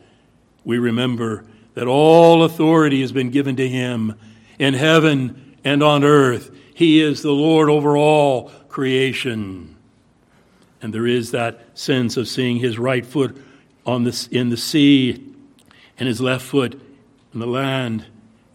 We 0.64 0.78
remember 0.80 1.46
that 1.76 1.88
all 1.88 2.44
authority 2.44 3.02
has 3.02 3.12
been 3.12 3.30
given 3.30 3.56
to 3.58 3.68
him 3.68 4.16
in 4.60 4.74
heaven 4.74 5.58
and 5.64 5.84
on 5.84 6.04
earth. 6.04 6.52
He 6.74 7.02
is 7.02 7.22
the 7.22 7.32
Lord 7.32 7.70
over 7.70 7.98
all 7.98 8.50
creation. 8.70 9.76
And 10.82 10.94
there 10.94 11.08
is 11.08 11.32
that 11.32 11.78
sense 11.78 12.18
of 12.18 12.28
seeing 12.28 12.58
his 12.58 12.78
right 12.78 13.06
foot 13.06 13.42
on 13.86 14.04
the, 14.04 14.28
in 14.32 14.50
the 14.50 14.58
sea 14.58 15.24
and 15.98 16.08
his 16.08 16.22
left 16.22 16.46
foot 16.46 16.80
in 17.34 17.40
the 17.40 17.48
land 17.48 18.06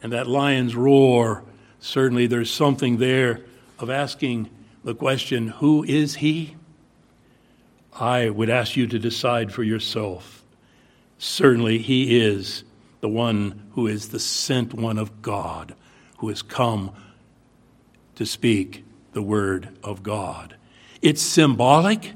and 0.02 0.12
that 0.12 0.26
lion's 0.26 0.75
roar, 0.75 1.44
certainly 1.80 2.26
there's 2.26 2.50
something 2.50 2.97
there 2.99 3.40
of 3.78 3.90
asking 3.90 4.50
the 4.85 4.94
question, 4.94 5.49
Who 5.49 5.85
is 5.85 6.16
he? 6.16 6.56
I 7.94 8.30
would 8.30 8.50
ask 8.50 8.76
you 8.76 8.87
to 8.88 8.99
decide 8.99 9.52
for 9.52 9.62
yourself. 9.62 10.42
Certainly, 11.18 11.78
he 11.78 12.21
is 12.21 12.64
the 13.00 13.09
one 13.09 13.62
who 13.75 13.87
is 13.87 14.09
the 14.09 14.18
sent 14.18 14.75
one 14.75 14.99
of 14.99 15.23
God, 15.23 15.75
who 16.23 16.29
has 16.29 16.41
come 16.41 16.93
to 18.14 18.25
speak 18.25 18.85
the 19.12 19.21
word 19.21 19.76
of 19.83 20.05
God. 20.05 20.55
It's 21.02 21.21
symbolic, 21.21 22.12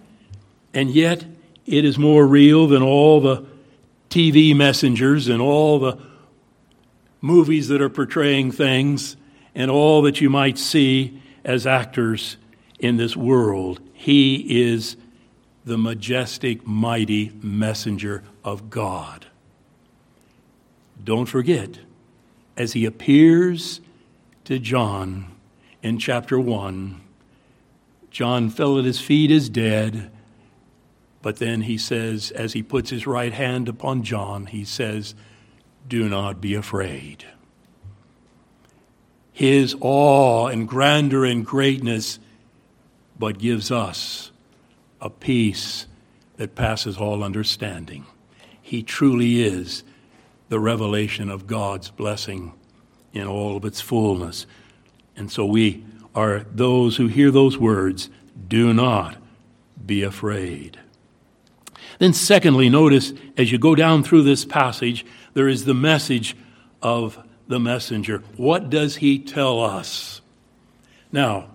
and 0.72 0.90
yet 0.90 1.24
it 1.66 1.84
is 1.84 1.98
more 1.98 2.24
real 2.24 2.68
than 2.68 2.84
all 2.84 3.20
the 3.20 3.44
TV 4.08 4.54
messengers 4.54 5.26
and 5.26 5.42
all 5.42 5.80
the 5.80 5.98
movies 7.20 7.66
that 7.66 7.82
are 7.82 7.88
portraying 7.88 8.52
things 8.52 9.16
and 9.56 9.72
all 9.72 10.02
that 10.02 10.20
you 10.20 10.30
might 10.30 10.56
see 10.56 11.20
as 11.44 11.66
actors 11.66 12.36
in 12.78 12.98
this 12.98 13.16
world. 13.16 13.80
He 13.92 14.68
is 14.68 14.96
the 15.64 15.76
majestic, 15.76 16.64
mighty 16.64 17.32
messenger 17.42 18.22
of 18.44 18.70
God. 18.70 19.26
Don't 21.02 21.26
forget, 21.26 21.80
as 22.56 22.74
he 22.74 22.84
appears 22.84 23.80
to 24.46 24.60
John 24.60 25.26
in 25.82 25.98
chapter 25.98 26.38
1, 26.38 27.00
John 28.12 28.48
fell 28.48 28.78
at 28.78 28.84
his 28.84 29.00
feet 29.00 29.32
as 29.32 29.48
dead. 29.48 30.10
But 31.20 31.36
then 31.36 31.62
he 31.62 31.76
says, 31.76 32.30
as 32.30 32.52
he 32.52 32.62
puts 32.62 32.90
his 32.90 33.08
right 33.08 33.32
hand 33.32 33.68
upon 33.68 34.04
John, 34.04 34.46
he 34.46 34.64
says, 34.64 35.16
Do 35.88 36.08
not 36.08 36.40
be 36.40 36.54
afraid. 36.54 37.24
His 39.32 39.74
awe 39.80 40.46
and 40.46 40.68
grandeur 40.68 41.24
and 41.24 41.44
greatness, 41.44 42.20
but 43.18 43.38
gives 43.38 43.72
us 43.72 44.30
a 45.00 45.10
peace 45.10 45.86
that 46.36 46.54
passes 46.54 46.96
all 46.96 47.24
understanding. 47.24 48.06
He 48.62 48.84
truly 48.84 49.42
is 49.42 49.82
the 50.48 50.60
revelation 50.60 51.30
of 51.30 51.48
God's 51.48 51.90
blessing 51.90 52.52
in 53.16 53.26
all 53.26 53.56
of 53.56 53.64
its 53.64 53.80
fullness. 53.80 54.46
And 55.16 55.30
so 55.30 55.44
we 55.46 55.84
are 56.14 56.46
those 56.52 56.96
who 56.96 57.06
hear 57.06 57.30
those 57.30 57.58
words 57.58 58.10
do 58.48 58.72
not 58.72 59.16
be 59.84 60.02
afraid. 60.02 60.78
Then, 61.98 62.12
secondly, 62.12 62.68
notice 62.68 63.12
as 63.36 63.50
you 63.50 63.58
go 63.58 63.74
down 63.74 64.02
through 64.02 64.22
this 64.22 64.44
passage, 64.44 65.06
there 65.34 65.48
is 65.48 65.64
the 65.64 65.74
message 65.74 66.36
of 66.82 67.18
the 67.48 67.60
messenger. 67.60 68.22
What 68.36 68.70
does 68.70 68.96
he 68.96 69.18
tell 69.18 69.62
us? 69.62 70.20
Now, 71.12 71.48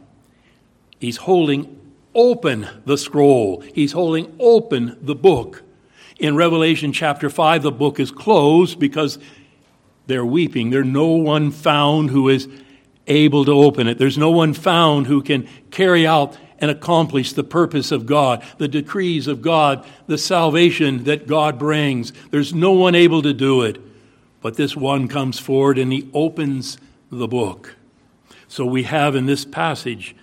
he's 0.99 1.17
holding 1.17 1.79
open 2.13 2.67
the 2.85 2.97
scroll, 2.97 3.61
he's 3.73 3.91
holding 3.91 4.35
open 4.39 4.97
the 5.01 5.15
book. 5.15 5.63
In 6.19 6.35
Revelation 6.35 6.91
chapter 6.93 7.29
5, 7.29 7.63
the 7.63 7.71
book 7.71 7.99
is 7.99 8.11
closed 8.11 8.79
because 8.79 9.17
they're 10.08 10.25
weeping. 10.25 10.70
There's 10.70 10.86
no 10.86 11.08
one 11.08 11.51
found 11.51 12.10
who 12.10 12.29
is 12.29 12.48
able 13.08 13.46
to 13.46 13.51
open 13.51 13.88
it. 13.88 13.98
There's 13.98 14.17
no 14.17 14.31
one 14.31 14.53
found 14.53 15.08
who 15.08 15.22
can 15.22 15.48
carry 15.70 16.05
out 16.05 16.38
and 16.60 16.70
accomplish 16.70 17.34
the 17.34 17.43
purpose 17.43 17.91
of 17.91 18.05
God, 18.05 18.43
the 18.58 18.67
decrees 18.67 19.27
of 19.27 19.41
God, 19.41 19.86
the 20.08 20.17
salvation 20.17 21.05
that 21.05 21.27
God 21.27 21.58
brings. 21.58 22.13
There's 22.29 22.53
no 22.53 22.72
one 22.72 22.93
able 22.93 23.24
to 23.24 23.34
do 23.34 23.63
it. 23.63 23.79
But 24.41 24.58
this 24.58 24.75
one 24.75 25.08
comes 25.08 25.39
forward 25.39 25.77
and 25.77 25.91
he 25.91 26.10
opens 26.13 26.77
the 27.12 27.27
book. 27.27 27.75
So 28.48 28.65
we 28.65 28.84
have 28.84 29.15
in 29.15 29.25
this 29.25 29.46
passage 29.46 30.15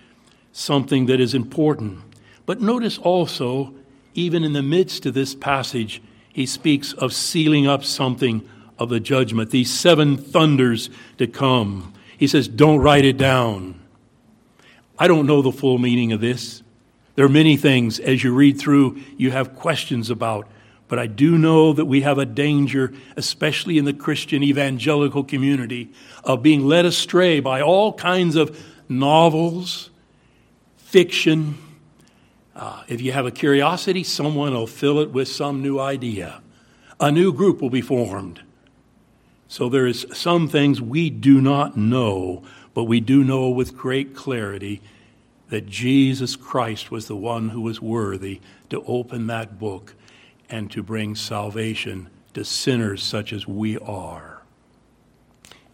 something 0.51 1.07
that 1.07 1.19
is 1.19 1.33
important. 1.33 1.99
But 2.45 2.61
notice 2.61 2.97
also, 2.97 3.73
even 4.13 4.43
in 4.43 4.53
the 4.53 4.63
midst 4.63 5.05
of 5.05 5.13
this 5.13 5.35
passage, 5.35 6.01
he 6.31 6.45
speaks 6.45 6.93
of 6.93 7.13
sealing 7.13 7.67
up 7.67 7.83
something 7.83 8.47
of 8.79 8.89
the 8.89 8.99
judgment, 8.99 9.51
these 9.51 9.71
seven 9.71 10.17
thunders 10.17 10.89
to 11.17 11.27
come. 11.27 11.93
He 12.17 12.27
says, 12.27 12.47
Don't 12.47 12.79
write 12.79 13.05
it 13.05 13.17
down. 13.17 13.79
I 14.97 15.07
don't 15.07 15.27
know 15.27 15.41
the 15.41 15.51
full 15.51 15.77
meaning 15.77 16.11
of 16.11 16.21
this. 16.21 16.63
There 17.15 17.25
are 17.25 17.29
many 17.29 17.57
things 17.57 17.99
as 17.99 18.23
you 18.23 18.33
read 18.33 18.57
through 18.57 19.01
you 19.17 19.31
have 19.31 19.55
questions 19.55 20.09
about, 20.09 20.47
but 20.87 20.99
I 20.99 21.07
do 21.07 21.37
know 21.37 21.73
that 21.73 21.85
we 21.85 22.01
have 22.01 22.17
a 22.17 22.25
danger, 22.25 22.93
especially 23.17 23.77
in 23.77 23.85
the 23.85 23.93
Christian 23.93 24.41
evangelical 24.41 25.23
community, 25.23 25.91
of 26.23 26.41
being 26.41 26.65
led 26.65 26.85
astray 26.85 27.41
by 27.41 27.61
all 27.61 27.93
kinds 27.93 28.35
of 28.37 28.57
novels, 28.87 29.89
fiction. 30.77 31.57
Uh, 32.55 32.83
if 32.87 33.01
you 33.01 33.11
have 33.11 33.25
a 33.25 33.31
curiosity, 33.31 34.03
someone 34.03 34.53
will 34.53 34.67
fill 34.67 34.99
it 34.99 35.11
with 35.11 35.27
some 35.27 35.61
new 35.61 35.79
idea. 35.79 36.41
A 36.99 37.11
new 37.11 37.31
group 37.31 37.61
will 37.61 37.69
be 37.69 37.81
formed. 37.81 38.41
So 39.49 39.67
there 39.67 39.85
is 39.85 40.05
some 40.13 40.47
things 40.47 40.81
we 40.81 41.09
do 41.09 41.41
not 41.41 41.75
know 41.75 42.43
but 42.79 42.85
we 42.85 43.01
do 43.01 43.25
know 43.25 43.49
with 43.49 43.75
great 43.75 44.15
clarity 44.15 44.81
that 45.49 45.67
Jesus 45.67 46.37
Christ 46.37 46.91
was 46.91 47.07
the 47.07 47.15
one 47.17 47.49
who 47.49 47.59
was 47.59 47.81
worthy 47.81 48.39
to 48.69 48.81
open 48.83 49.27
that 49.27 49.59
book 49.59 49.95
and 50.49 50.71
to 50.71 50.81
bring 50.81 51.13
salvation 51.13 52.09
to 52.33 52.45
sinners 52.45 53.03
such 53.03 53.33
as 53.33 53.45
we 53.45 53.77
are. 53.79 54.43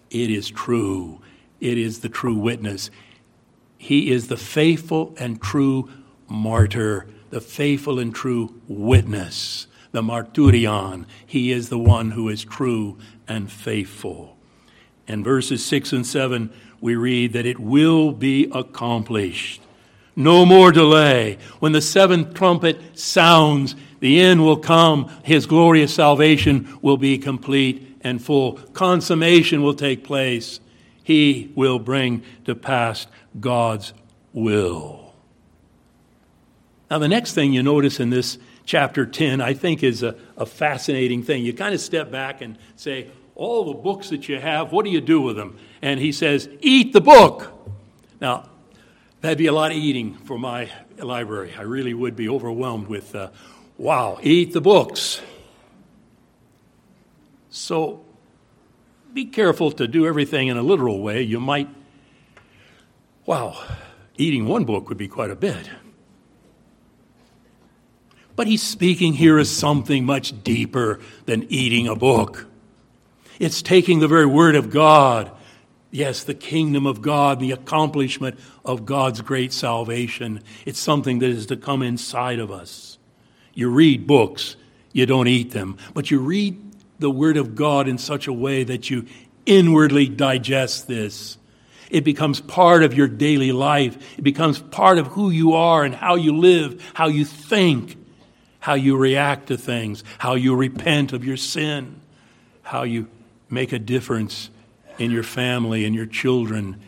It 0.09 0.31
is 0.31 0.49
true. 0.49 1.21
It 1.59 1.77
is 1.77 1.99
the 1.99 2.09
true 2.09 2.35
witness. 2.35 2.89
He 3.77 4.09
is 4.11 4.27
the 4.27 4.37
faithful 4.37 5.13
and 5.19 5.39
true 5.39 5.91
martyr, 6.27 7.05
the 7.29 7.39
faithful 7.41 7.99
and 7.99 8.15
true 8.15 8.59
witness, 8.67 9.67
the 9.91 10.01
martyrion. 10.01 11.05
He 11.25 11.51
is 11.51 11.69
the 11.69 11.77
one 11.77 12.11
who 12.11 12.29
is 12.29 12.43
true 12.43 12.97
and 13.27 13.51
faithful. 13.51 14.35
In 15.07 15.23
verses 15.23 15.63
6 15.65 15.93
and 15.93 16.05
7, 16.05 16.51
we 16.81 16.95
read 16.95 17.33
that 17.33 17.45
it 17.45 17.59
will 17.59 18.11
be 18.11 18.49
accomplished. 18.51 19.61
No 20.15 20.45
more 20.45 20.71
delay. 20.71 21.37
When 21.59 21.73
the 21.73 21.81
seventh 21.81 22.33
trumpet 22.33 22.97
sounds, 22.97 23.75
the 23.99 24.21
end 24.21 24.43
will 24.43 24.57
come. 24.57 25.09
His 25.23 25.45
glorious 25.45 25.93
salvation 25.93 26.77
will 26.81 26.97
be 26.97 27.17
complete 27.17 27.97
and 28.01 28.23
full. 28.23 28.53
Consummation 28.73 29.61
will 29.61 29.73
take 29.73 30.03
place. 30.03 30.59
He 31.03 31.51
will 31.55 31.79
bring 31.79 32.23
to 32.45 32.55
pass 32.55 33.07
God's 33.39 33.93
will. 34.33 35.13
Now, 36.89 36.99
the 36.99 37.07
next 37.07 37.33
thing 37.33 37.51
you 37.51 37.63
notice 37.63 37.99
in 37.99 38.09
this 38.09 38.37
chapter 38.65 39.05
10, 39.05 39.41
I 39.41 39.53
think, 39.53 39.83
is 39.83 40.03
a, 40.03 40.15
a 40.37 40.45
fascinating 40.45 41.23
thing. 41.23 41.43
You 41.43 41.53
kind 41.53 41.73
of 41.73 41.81
step 41.81 42.11
back 42.11 42.41
and 42.41 42.57
say, 42.75 43.09
all 43.35 43.65
the 43.65 43.73
books 43.73 44.09
that 44.09 44.29
you 44.29 44.39
have, 44.39 44.71
what 44.71 44.85
do 44.85 44.91
you 44.91 45.01
do 45.01 45.21
with 45.21 45.35
them? 45.35 45.57
And 45.81 45.99
he 45.99 46.11
says, 46.11 46.49
Eat 46.61 46.93
the 46.93 47.01
book. 47.01 47.51
Now, 48.21 48.49
that'd 49.21 49.37
be 49.37 49.47
a 49.47 49.53
lot 49.53 49.71
of 49.71 49.77
eating 49.77 50.15
for 50.15 50.39
my 50.39 50.69
library. 50.97 51.53
I 51.57 51.63
really 51.63 51.93
would 51.93 52.15
be 52.15 52.29
overwhelmed 52.29 52.87
with, 52.87 53.13
uh, 53.13 53.31
wow, 53.77 54.19
eat 54.23 54.53
the 54.53 54.61
books. 54.61 55.21
So 57.49 58.05
be 59.13 59.25
careful 59.25 59.71
to 59.73 59.87
do 59.87 60.05
everything 60.05 60.47
in 60.47 60.57
a 60.57 60.61
literal 60.61 61.01
way. 61.01 61.21
You 61.21 61.39
might, 61.39 61.69
wow, 63.25 63.61
eating 64.17 64.45
one 64.45 64.65
book 64.65 64.89
would 64.89 64.97
be 64.97 65.07
quite 65.07 65.31
a 65.31 65.35
bit. 65.35 65.69
But 68.35 68.47
he's 68.47 68.61
speaking 68.61 69.13
here 69.13 69.37
as 69.39 69.49
something 69.49 70.05
much 70.05 70.43
deeper 70.43 70.99
than 71.25 71.45
eating 71.49 71.87
a 71.87 71.95
book. 71.95 72.47
It's 73.39 73.61
taking 73.61 73.99
the 73.99 74.07
very 74.07 74.25
word 74.25 74.55
of 74.55 74.69
God, 74.69 75.31
yes, 75.91 76.23
the 76.23 76.33
kingdom 76.33 76.85
of 76.85 77.01
God, 77.01 77.39
the 77.39 77.51
accomplishment 77.51 78.39
of 78.63 78.85
God's 78.85 79.21
great 79.21 79.53
salvation. 79.53 80.41
It's 80.65 80.79
something 80.79 81.19
that 81.19 81.29
is 81.29 81.45
to 81.47 81.57
come 81.57 81.81
inside 81.81 82.39
of 82.39 82.51
us. 82.51 82.97
You 83.53 83.69
read 83.69 84.07
books, 84.07 84.55
you 84.91 85.05
don't 85.05 85.27
eat 85.27 85.51
them, 85.51 85.77
but 85.93 86.11
you 86.11 86.19
read 86.19 86.61
the 86.99 87.11
word 87.11 87.37
of 87.37 87.55
God 87.55 87.87
in 87.87 87.97
such 87.97 88.27
a 88.27 88.33
way 88.33 88.63
that 88.63 88.89
you 88.89 89.05
inwardly 89.45 90.07
digest 90.07 90.87
this. 90.87 91.37
It 91.89 92.03
becomes 92.03 92.41
part 92.41 92.83
of 92.83 92.93
your 92.93 93.07
daily 93.07 93.51
life. 93.51 94.17
It 94.17 94.23
becomes 94.23 94.59
part 94.59 94.97
of 94.97 95.07
who 95.07 95.29
you 95.29 95.53
are 95.53 95.83
and 95.83 95.93
how 95.93 96.15
you 96.15 96.35
live, 96.35 96.83
how 96.93 97.07
you 97.07 97.25
think, 97.25 97.97
how 98.59 98.73
you 98.73 98.97
react 98.97 99.47
to 99.47 99.57
things, 99.57 100.03
how 100.17 100.33
you 100.33 100.55
repent 100.55 101.13
of 101.13 101.23
your 101.23 101.37
sin, 101.37 102.01
how 102.63 102.83
you 102.83 103.07
make 103.49 103.71
a 103.71 103.79
difference 103.79 104.49
in 104.97 105.11
your 105.11 105.23
family 105.23 105.85
and 105.85 105.93
your 105.93 106.05
children, 106.05 106.79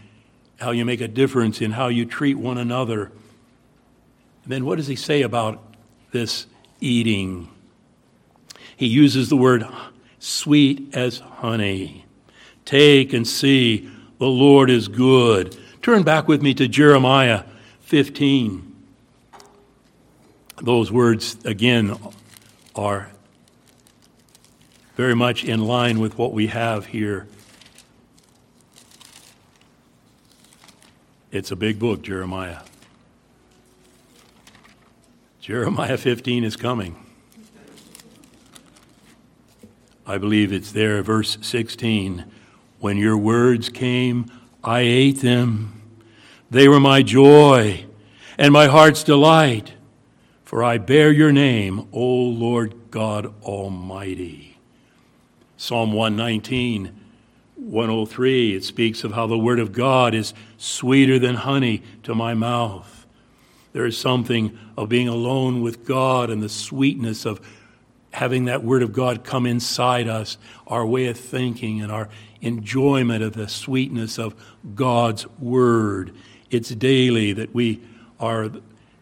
how 0.60 0.72
you 0.72 0.86
make 0.86 1.02
a 1.02 1.08
difference 1.08 1.62
in 1.62 1.72
how 1.72 1.88
you 1.88 2.06
treat 2.06 2.36
one 2.36 2.58
another. 2.58 3.12
And 4.44 4.52
then 4.54 4.66
what 4.66 4.78
does 4.78 4.88
he 4.88 4.96
say 4.96 5.22
about 5.22 5.62
this 6.12 6.48
eating? 6.80 7.50
He 8.76 8.88
uses 8.88 9.30
the 9.30 9.38
word 9.38 9.66
sweet 10.20 10.96
as 10.96 11.20
honey. 11.20 12.06
Take 12.66 13.14
and 13.14 13.28
see, 13.28 13.90
the 14.20 14.28
Lord 14.28 14.70
is 14.70 14.88
good. 14.88 15.58
Turn 15.82 16.04
back 16.04 16.28
with 16.28 16.42
me 16.42 16.54
to 16.56 16.68
Jeremiah 16.68 17.44
15. 17.82 18.76
Those 20.62 20.92
words, 20.92 21.38
again, 21.46 21.98
are 22.76 23.10
very 24.98 25.14
much 25.14 25.46
in 25.46 25.64
line 25.64 26.00
with 26.00 26.18
what 26.18 26.34
we 26.34 26.48
have 26.48 26.88
here. 26.88 27.28
It's 31.32 31.52
a 31.52 31.56
big 31.56 31.78
book, 31.78 32.02
Jeremiah. 32.02 32.62
Jeremiah 35.40 35.98
15 36.00 36.44
is 36.44 36.56
coming. 36.56 36.96
I 40.08 40.18
believe 40.18 40.52
it's 40.52 40.72
there, 40.72 41.04
verse 41.04 41.38
16. 41.42 42.26
When 42.80 42.98
your 42.98 43.18
words 43.18 43.70
came, 43.70 44.26
I 44.64 44.80
ate 44.80 45.22
them. 45.22 45.80
They 46.50 46.68
were 46.68 46.80
my 46.80 47.04
joy 47.04 47.86
and 48.36 48.52
my 48.52 48.66
heart's 48.66 49.04
delight, 49.04 49.74
for 50.44 50.64
I 50.64 50.80
bear 50.80 51.12
your 51.12 51.32
name, 51.32 51.88
O 51.92 52.04
Lord 52.04 52.74
God 52.90 53.32
Almighty. 53.44 54.57
Psalm 55.60 55.92
119, 55.92 56.96
103, 57.56 58.56
it 58.56 58.64
speaks 58.64 59.04
of 59.04 59.14
how 59.14 59.26
the 59.26 59.38
Word 59.38 59.60
of 59.60 59.72
God 59.72 60.14
is 60.14 60.36
sweeter 60.58 61.18
than 61.18 61.34
honey 61.34 61.82
to 62.04 62.14
my 62.14 62.36
mouth. 62.36 63.08
There 63.74 63.88
is 63.88 63.98
something 63.98 64.58
of 64.78 64.88
being 64.88 65.08
alone 65.08 65.62
with 65.62 65.84
God 65.84 66.30
and 66.30 66.44
the 66.44 66.50
sweetness 66.50 67.26
of 67.26 67.42
having 68.12 68.46
that 68.46 68.64
Word 68.64 68.84
of 68.84 68.94
God 68.94 69.24
come 69.24 69.48
inside 69.48 70.08
us, 70.08 70.38
our 70.68 70.86
way 70.86 71.08
of 71.08 71.18
thinking 71.18 71.82
and 71.82 71.92
our 71.92 72.08
enjoyment 72.40 73.24
of 73.24 73.34
the 73.34 73.48
sweetness 73.48 74.20
of 74.20 74.36
God's 74.76 75.28
Word. 75.40 76.14
It's 76.52 76.70
daily 76.70 77.34
that 77.34 77.56
we 77.56 77.82
are 78.20 78.52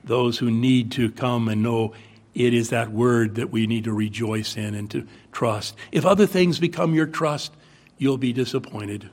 those 0.05 0.37
who 0.37 0.49
need 0.49 0.91
to 0.93 1.11
come 1.11 1.49
and 1.49 1.61
know 1.61 1.93
it 2.35 2.53
is 2.53 2.69
that 2.69 2.91
Word 2.91 3.35
that 3.35 3.49
we 3.49 3.65
need 3.65 3.85
to 3.85 3.93
rejoice 3.93 4.57
in 4.57 4.75
and 4.75 4.91
to 4.91 5.07
trust. 5.31 5.75
If 5.91 6.05
other 6.05 6.27
things 6.27 6.59
become 6.59 6.93
your 6.93 7.05
trust, 7.05 7.53
you'll 7.97 8.17
be 8.17 8.33
disappointed. 8.33 9.09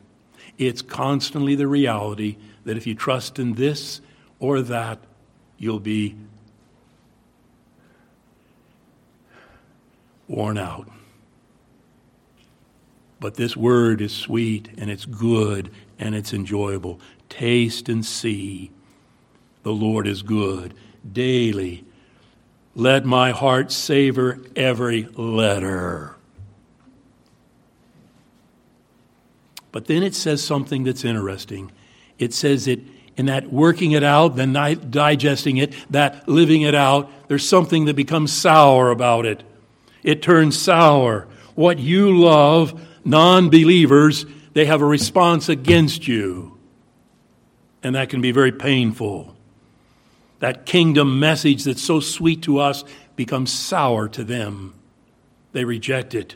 It's 0.59 0.83
constantly 0.83 1.55
the 1.55 1.69
reality 1.69 2.37
that 2.65 2.77
if 2.77 2.87
you 2.87 2.97
trust 2.97 3.39
in 3.39 3.55
this 3.55 4.01
or 4.41 4.61
that, 4.63 4.99
you'll 5.57 5.81
be 5.81 6.17
worn 10.27 10.59
out. 10.59 10.89
But 13.21 13.35
this 13.35 13.57
word 13.57 14.01
is 14.01 14.13
sweet 14.13 14.69
and 14.77 14.91
it's 14.91 15.05
good 15.05 15.71
and 15.97 16.17
it's 16.17 16.33
enjoyable. 16.33 17.01
Taste 17.29 17.89
and 17.89 18.05
see 18.05 18.73
the 19.63 19.73
Lord 19.73 20.09
is 20.09 20.23
good. 20.23 20.75
Daily, 21.13 21.85
let 22.75 23.05
my 23.05 23.31
heart 23.31 23.71
savor 23.71 24.39
every 24.57 25.05
letter. 25.15 26.17
But 29.73 29.87
then 29.87 30.03
it 30.03 30.15
says 30.15 30.45
something 30.45 30.85
that's 30.85 31.05
interesting. 31.05 31.73
It 32.19 32.35
says 32.35 32.67
that 32.67 32.81
in 33.17 33.27
that 33.27 33.53
working 33.53 33.93
it 33.93 34.03
out, 34.03 34.37
then 34.37 34.53
digesting 34.91 35.59
it, 35.59 35.75
that 35.91 36.29
living 36.29 36.63
it 36.63 36.75
out, 36.75 37.11
there's 37.29 37.47
something 37.47 37.87
that 37.87 37.97
becomes 37.97 38.33
sour 38.33 38.91
about 38.91 39.27
it. 39.27 39.43
It 40.03 40.23
turns 40.23 40.59
sour. 40.59 41.29
What 41.55 41.79
you 41.79 42.19
love, 42.19 42.81
non 43.05 43.51
believers, 43.51 44.25
they 44.55 44.67
have 44.67 44.83
a 44.83 44.87
response 44.87 45.49
against 45.49 46.09
you. 46.09 46.59
And 47.83 47.95
that 47.95 48.11
can 48.11 48.21
be 48.21 48.33
very 48.33 48.53
painful. 48.53 49.32
That 50.43 50.67
kingdom 50.67 51.21
message 51.21 51.63
that's 51.63 51.81
so 51.81 52.01
sweet 52.01 52.43
to 52.43 52.59
us 52.59 52.83
becomes 53.15 53.53
sour 53.53 54.09
to 54.09 54.25
them. 54.25 54.75
They 55.53 55.65
reject 55.65 56.17
it. 56.17 56.35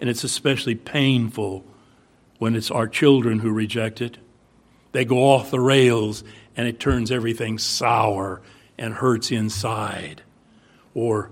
And 0.00 0.08
it's 0.08 0.22
especially 0.22 0.76
painful 0.76 1.64
when 2.38 2.54
it's 2.54 2.70
our 2.70 2.86
children 2.86 3.40
who 3.40 3.50
reject 3.50 4.00
it. 4.00 4.18
They 4.92 5.04
go 5.04 5.16
off 5.16 5.50
the 5.50 5.58
rails 5.58 6.22
and 6.56 6.68
it 6.68 6.78
turns 6.78 7.10
everything 7.10 7.58
sour 7.58 8.40
and 8.78 8.94
hurts 8.94 9.32
inside. 9.32 10.22
Or 10.94 11.28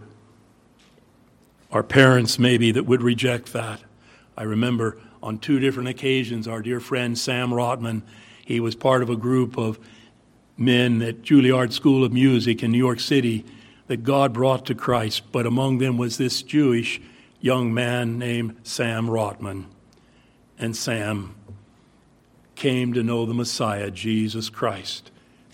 our 1.71 1.85
parents, 1.85 2.37
maybe, 2.37 2.73
that 2.73 2.83
would 2.85 3.01
reject 3.01 3.53
that. 3.53 3.81
I 4.37 4.43
remember 4.43 4.99
on 5.23 5.39
two 5.39 5.61
different 5.61 5.89
occasions, 5.89 6.49
our 6.49 6.63
dear 6.63 6.81
friend 6.81 7.17
Sam 7.17 7.51
Rotman, 7.51 8.03
he 8.45 8.59
was 8.59 8.75
part 8.75 9.05
of 9.05 9.09
a 9.09 9.15
group 9.15 9.57
of 9.57 9.79
men 10.57 11.03
at 11.03 11.23
Juilliard 11.23 11.73
School 11.73 12.05
of 12.05 12.13
Music 12.13 12.63
in 12.63 12.73
New 12.73 12.79
York 12.79 13.01
City 13.01 13.45
that 13.87 14.05
God 14.05 14.33
brought 14.33 14.67
to 14.67 14.75
Christ, 14.75 15.33
but 15.33 15.47
among 15.47 15.79
them 15.79 15.99
was 15.99 16.19
this 16.19 16.43
Jewish 16.43 17.01
young 17.41 17.75
man 17.75 18.19
named 18.19 18.57
Sam 18.63 19.07
Rotman. 19.07 19.67
And 20.59 20.77
Sam 20.77 21.35
came 22.55 22.93
to 22.93 23.03
know 23.03 23.27
the 23.27 23.35
Messiah, 23.35 23.91
Jesus 23.91 24.49
Christ. 24.49 25.11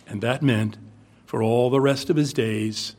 And 0.06 0.20
that 0.20 0.42
meant 0.42 0.76
for 1.24 1.42
all 1.42 1.70
the 1.70 1.80
rest 1.80 2.10
of 2.10 2.16
his 2.16 2.32
days, 2.32 2.96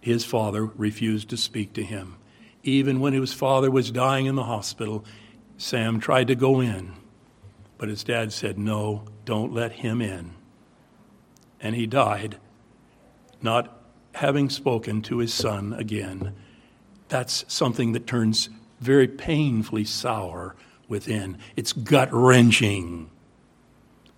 his 0.00 0.24
father 0.24 0.64
refused 0.64 1.30
to 1.30 1.36
speak 1.36 1.72
to 1.74 1.82
him. 1.82 2.16
Even 2.62 3.00
when 3.00 3.14
his 3.14 3.32
father 3.32 3.70
was 3.70 3.90
dying 3.90 4.26
in 4.26 4.34
the 4.34 4.44
hospital, 4.44 5.04
Sam 5.56 6.00
tried 6.00 6.28
to 6.28 6.34
go 6.34 6.60
in, 6.60 6.92
but 7.78 7.88
his 7.88 8.04
dad 8.04 8.32
said, 8.32 8.58
No, 8.58 9.04
don't 9.24 9.52
let 9.52 9.72
him 9.72 10.02
in 10.02 10.37
and 11.60 11.74
he 11.74 11.86
died, 11.86 12.36
not 13.42 13.82
having 14.14 14.50
spoken 14.50 15.02
to 15.02 15.18
his 15.18 15.32
son 15.32 15.72
again. 15.74 16.34
That's 17.08 17.44
something 17.48 17.92
that 17.92 18.06
turns 18.06 18.50
very 18.80 19.08
painfully 19.08 19.84
sour 19.84 20.54
within. 20.88 21.38
It's 21.56 21.72
gut 21.72 22.08
wrenching. 22.12 23.10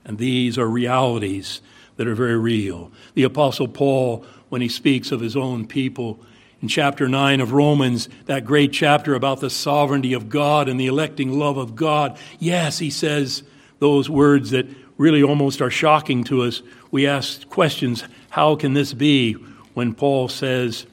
And 0.05 0.19
these 0.19 0.59
are 0.59 0.69
realities 0.69 1.61
that 1.97 2.09
are 2.09 2.15
very 2.15 2.39
real. 2.39 2.91
The 3.15 3.25
Apostle 3.25 3.69
Paul, 3.69 4.25
when 4.49 4.63
he 4.63 4.69
speaks 4.69 5.13
of 5.13 5.21
his 5.21 5.37
own 5.37 5.67
people, 5.67 6.21
in 6.63 6.69
chapter 6.69 7.09
9 7.09 7.41
of 7.41 7.53
Romans, 7.53 8.09
that 8.27 8.45
great 8.45 8.73
chapter 8.73 9.15
about 9.15 9.41
the 9.41 9.51
sovereignty 9.51 10.13
of 10.13 10.29
God 10.29 10.69
and 10.69 10.79
the 10.79 10.87
electing 10.87 11.39
love 11.39 11.57
of 11.57 11.75
God, 11.75 12.19
yes, 12.39 12.79
he 12.79 12.91
says 12.91 13.43
those 13.79 14.11
words 14.11 14.51
that 14.51 14.67
really 14.99 15.23
almost 15.23 15.63
are 15.63 15.71
shocking 15.71 16.23
to 16.25 16.43
us. 16.43 16.63
We 16.91 17.07
ask 17.07 17.49
questions 17.49 18.05
how 18.31 18.57
can 18.57 18.75
this 18.75 18.93
be 18.93 19.35
when 19.75 19.95
Paul 19.95 20.29
says, 20.29 20.87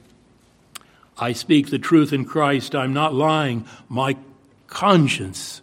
I 1.17 1.33
speak 1.33 1.69
the 1.69 1.79
truth 1.79 2.13
in 2.13 2.25
Christ, 2.25 2.75
I'm 2.75 2.93
not 2.93 3.13
lying, 3.13 3.65
my 3.89 4.15
conscience, 4.67 5.61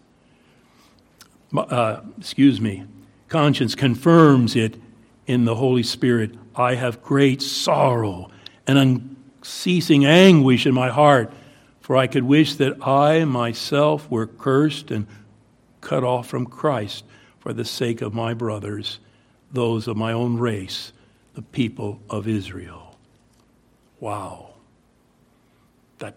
uh, 1.56 2.00
excuse 2.18 2.60
me, 2.60 2.84
conscience 3.28 3.74
confirms 3.74 4.56
it 4.56 4.76
in 5.26 5.44
the 5.44 5.54
Holy 5.54 5.82
Spirit. 5.82 6.32
I 6.56 6.74
have 6.74 7.02
great 7.02 7.40
sorrow 7.40 8.30
and 8.66 8.78
unceasing 9.42 10.04
anguish 10.04 10.66
in 10.66 10.74
my 10.74 10.88
heart, 10.88 11.32
for 11.80 11.96
I 11.96 12.06
could 12.06 12.24
wish 12.24 12.56
that 12.56 12.86
I 12.86 13.24
myself 13.24 14.10
were 14.10 14.26
cursed 14.26 14.90
and 14.90 15.06
cut 15.80 16.02
off 16.02 16.26
from 16.26 16.46
Christ 16.46 17.04
for 17.38 17.52
the 17.52 17.64
sake 17.64 18.00
of 18.00 18.14
my 18.14 18.34
brothers, 18.34 18.98
those 19.54 19.88
of 19.88 19.96
my 19.96 20.12
own 20.12 20.36
race, 20.36 20.92
the 21.34 21.42
people 21.42 22.00
of 22.10 22.28
Israel. 22.28 22.96
Wow. 24.00 24.54
That 25.98 26.16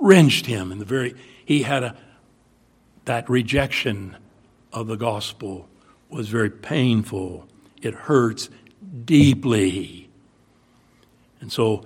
wrenched 0.00 0.46
him 0.46 0.70
in 0.70 0.78
the 0.78 0.84
very, 0.84 1.14
he 1.44 1.62
had 1.62 1.84
a, 1.84 1.96
that 3.06 3.30
rejection 3.30 4.16
of 4.72 4.88
the 4.88 4.96
gospel 4.96 5.68
was 6.10 6.28
very 6.28 6.50
painful. 6.50 7.46
It 7.80 7.94
hurts 7.94 8.50
deeply. 9.04 10.08
And 11.40 11.52
so 11.52 11.84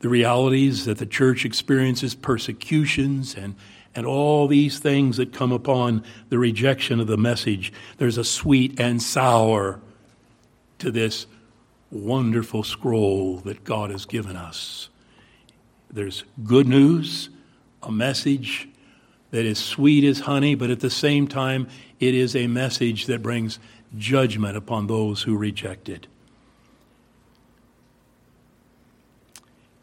the 0.00 0.08
realities 0.08 0.84
that 0.84 0.98
the 0.98 1.06
church 1.06 1.44
experiences 1.44 2.14
persecutions 2.14 3.34
and 3.34 3.54
and 3.94 4.06
all 4.06 4.46
these 4.46 4.78
things 4.78 5.16
that 5.16 5.32
come 5.32 5.52
upon 5.52 6.04
the 6.28 6.38
rejection 6.38 7.00
of 7.00 7.06
the 7.06 7.16
message. 7.16 7.72
There's 7.98 8.18
a 8.18 8.24
sweet 8.24 8.78
and 8.78 9.02
sour 9.02 9.80
to 10.78 10.90
this 10.90 11.26
wonderful 11.90 12.62
scroll 12.62 13.38
that 13.38 13.64
God 13.64 13.90
has 13.90 14.06
given 14.06 14.36
us. 14.36 14.88
There's 15.90 16.24
good 16.44 16.68
news, 16.68 17.30
a 17.82 17.90
message 17.90 18.68
that 19.32 19.44
is 19.44 19.58
sweet 19.58 20.04
as 20.04 20.20
honey, 20.20 20.54
but 20.54 20.70
at 20.70 20.80
the 20.80 20.90
same 20.90 21.26
time, 21.26 21.68
it 21.98 22.14
is 22.14 22.36
a 22.36 22.46
message 22.46 23.06
that 23.06 23.22
brings 23.22 23.58
judgment 23.98 24.56
upon 24.56 24.86
those 24.86 25.22
who 25.22 25.36
reject 25.36 25.88
it. 25.88 26.06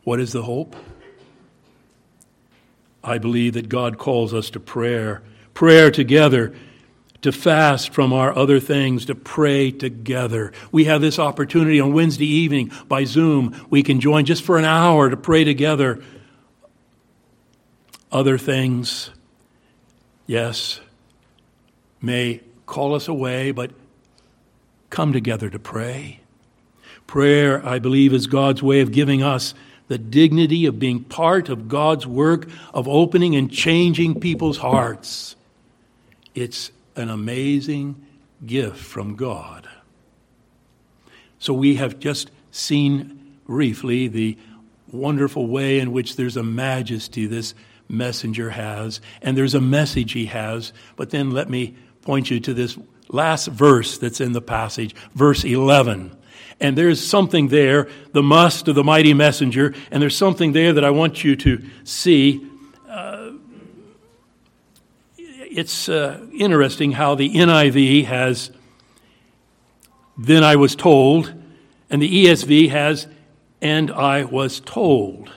What 0.03 0.21
is 0.21 0.31
the 0.31 0.43
hope? 0.43 0.75
I 3.07 3.17
believe 3.19 3.53
that 3.53 3.69
God 3.69 3.97
calls 3.97 4.33
us 4.33 4.49
to 4.49 4.59
prayer, 4.59 5.23
prayer 5.53 5.89
together, 5.89 6.53
to 7.21 7.31
fast 7.31 7.93
from 7.93 8.11
our 8.11 8.37
other 8.37 8.59
things, 8.59 9.05
to 9.05 9.15
pray 9.15 9.71
together. 9.71 10.51
We 10.73 10.85
have 10.85 10.99
this 10.99 11.17
opportunity 11.17 11.79
on 11.79 11.93
Wednesday 11.93 12.27
evening 12.27 12.71
by 12.87 13.05
Zoom. 13.05 13.65
We 13.69 13.81
can 13.81 14.01
join 14.01 14.25
just 14.25 14.43
for 14.43 14.57
an 14.57 14.65
hour 14.65 15.09
to 15.09 15.17
pray 15.17 15.45
together 15.45 16.03
other 18.11 18.37
things, 18.37 19.09
yes, 20.25 20.79
may 22.01 22.41
call 22.65 22.93
us 22.93 23.07
away, 23.07 23.51
but 23.51 23.71
come 24.89 25.13
together 25.13 25.49
to 25.49 25.59
pray. 25.59 26.21
Prayer, 27.05 27.65
I 27.65 27.79
believe, 27.79 28.13
is 28.13 28.27
God's 28.27 28.61
way 28.61 28.81
of 28.81 28.91
giving 28.91 29.23
us 29.23 29.53
the 29.88 29.97
dignity 29.97 30.65
of 30.65 30.80
being 30.80 31.04
part 31.04 31.50
of 31.50 31.67
God's 31.67 32.06
work 32.06 32.47
of 32.73 32.88
opening 32.88 33.36
and 33.36 33.52
changing 33.52 34.19
people's 34.19 34.58
hearts. 34.58 35.36
It's 36.36 36.71
an 36.95 37.10
amazing 37.10 38.06
gift 38.45 38.78
from 38.78 39.15
God. 39.15 39.67
So 41.39 41.54
we 41.54 41.76
have 41.76 42.00
just 42.00 42.32
seen 42.52 43.38
briefly 43.45 44.08
the 44.08 44.38
wonderful 44.91 45.47
way 45.47 45.80
in 45.80 45.91
which 45.91 46.15
there's 46.15 46.38
a 46.38 46.43
majesty 46.43 47.26
this 47.26 47.54
messenger 47.89 48.50
has, 48.50 49.00
and 49.21 49.38
there's 49.38 49.56
a 49.56 49.62
message 49.62 50.13
he 50.13 50.26
has. 50.26 50.73
But 50.95 51.12
then 51.12 51.32
let 51.32 51.50
me 51.50 51.76
point 52.02 52.30
you 52.30 52.39
to 52.41 52.54
this 52.54 52.78
last 53.10 53.47
verse 53.47 53.97
that's 53.97 54.21
in 54.21 54.34
the 54.34 54.41
passage, 54.41 54.95
verse 55.13 55.43
11. 55.43 56.15
And 56.60 56.78
there's 56.78 57.06
something 57.06 57.50
there, 57.50 57.88
the 58.13 58.23
must 58.23 58.67
of 58.67 58.76
the 58.76 58.84
mighty 58.84 59.13
messenger, 59.13 59.73
and 59.91 60.02
there's 60.02 60.17
something 60.17 60.54
there 60.54 60.73
that 60.73 60.84
I 60.84 60.89
want 60.89 61.23
you 61.23 61.36
to 61.36 61.63
see. 61.84 62.45
Uh, 62.88 63.32
it's 65.17 65.89
uh, 65.89 66.26
interesting 66.34 66.93
how 66.93 67.15
the 67.15 67.30
NIV 67.30 68.06
has, 68.06 68.52
then 70.17 70.43
I 70.43 70.56
was 70.56 70.76
told, 70.76 71.34
and 71.89 72.02
the 72.02 72.26
ESV 72.26 72.69
has, 72.69 73.08
and 73.62 73.91
I 73.91 74.23
was 74.23 74.60
told. 74.60 75.32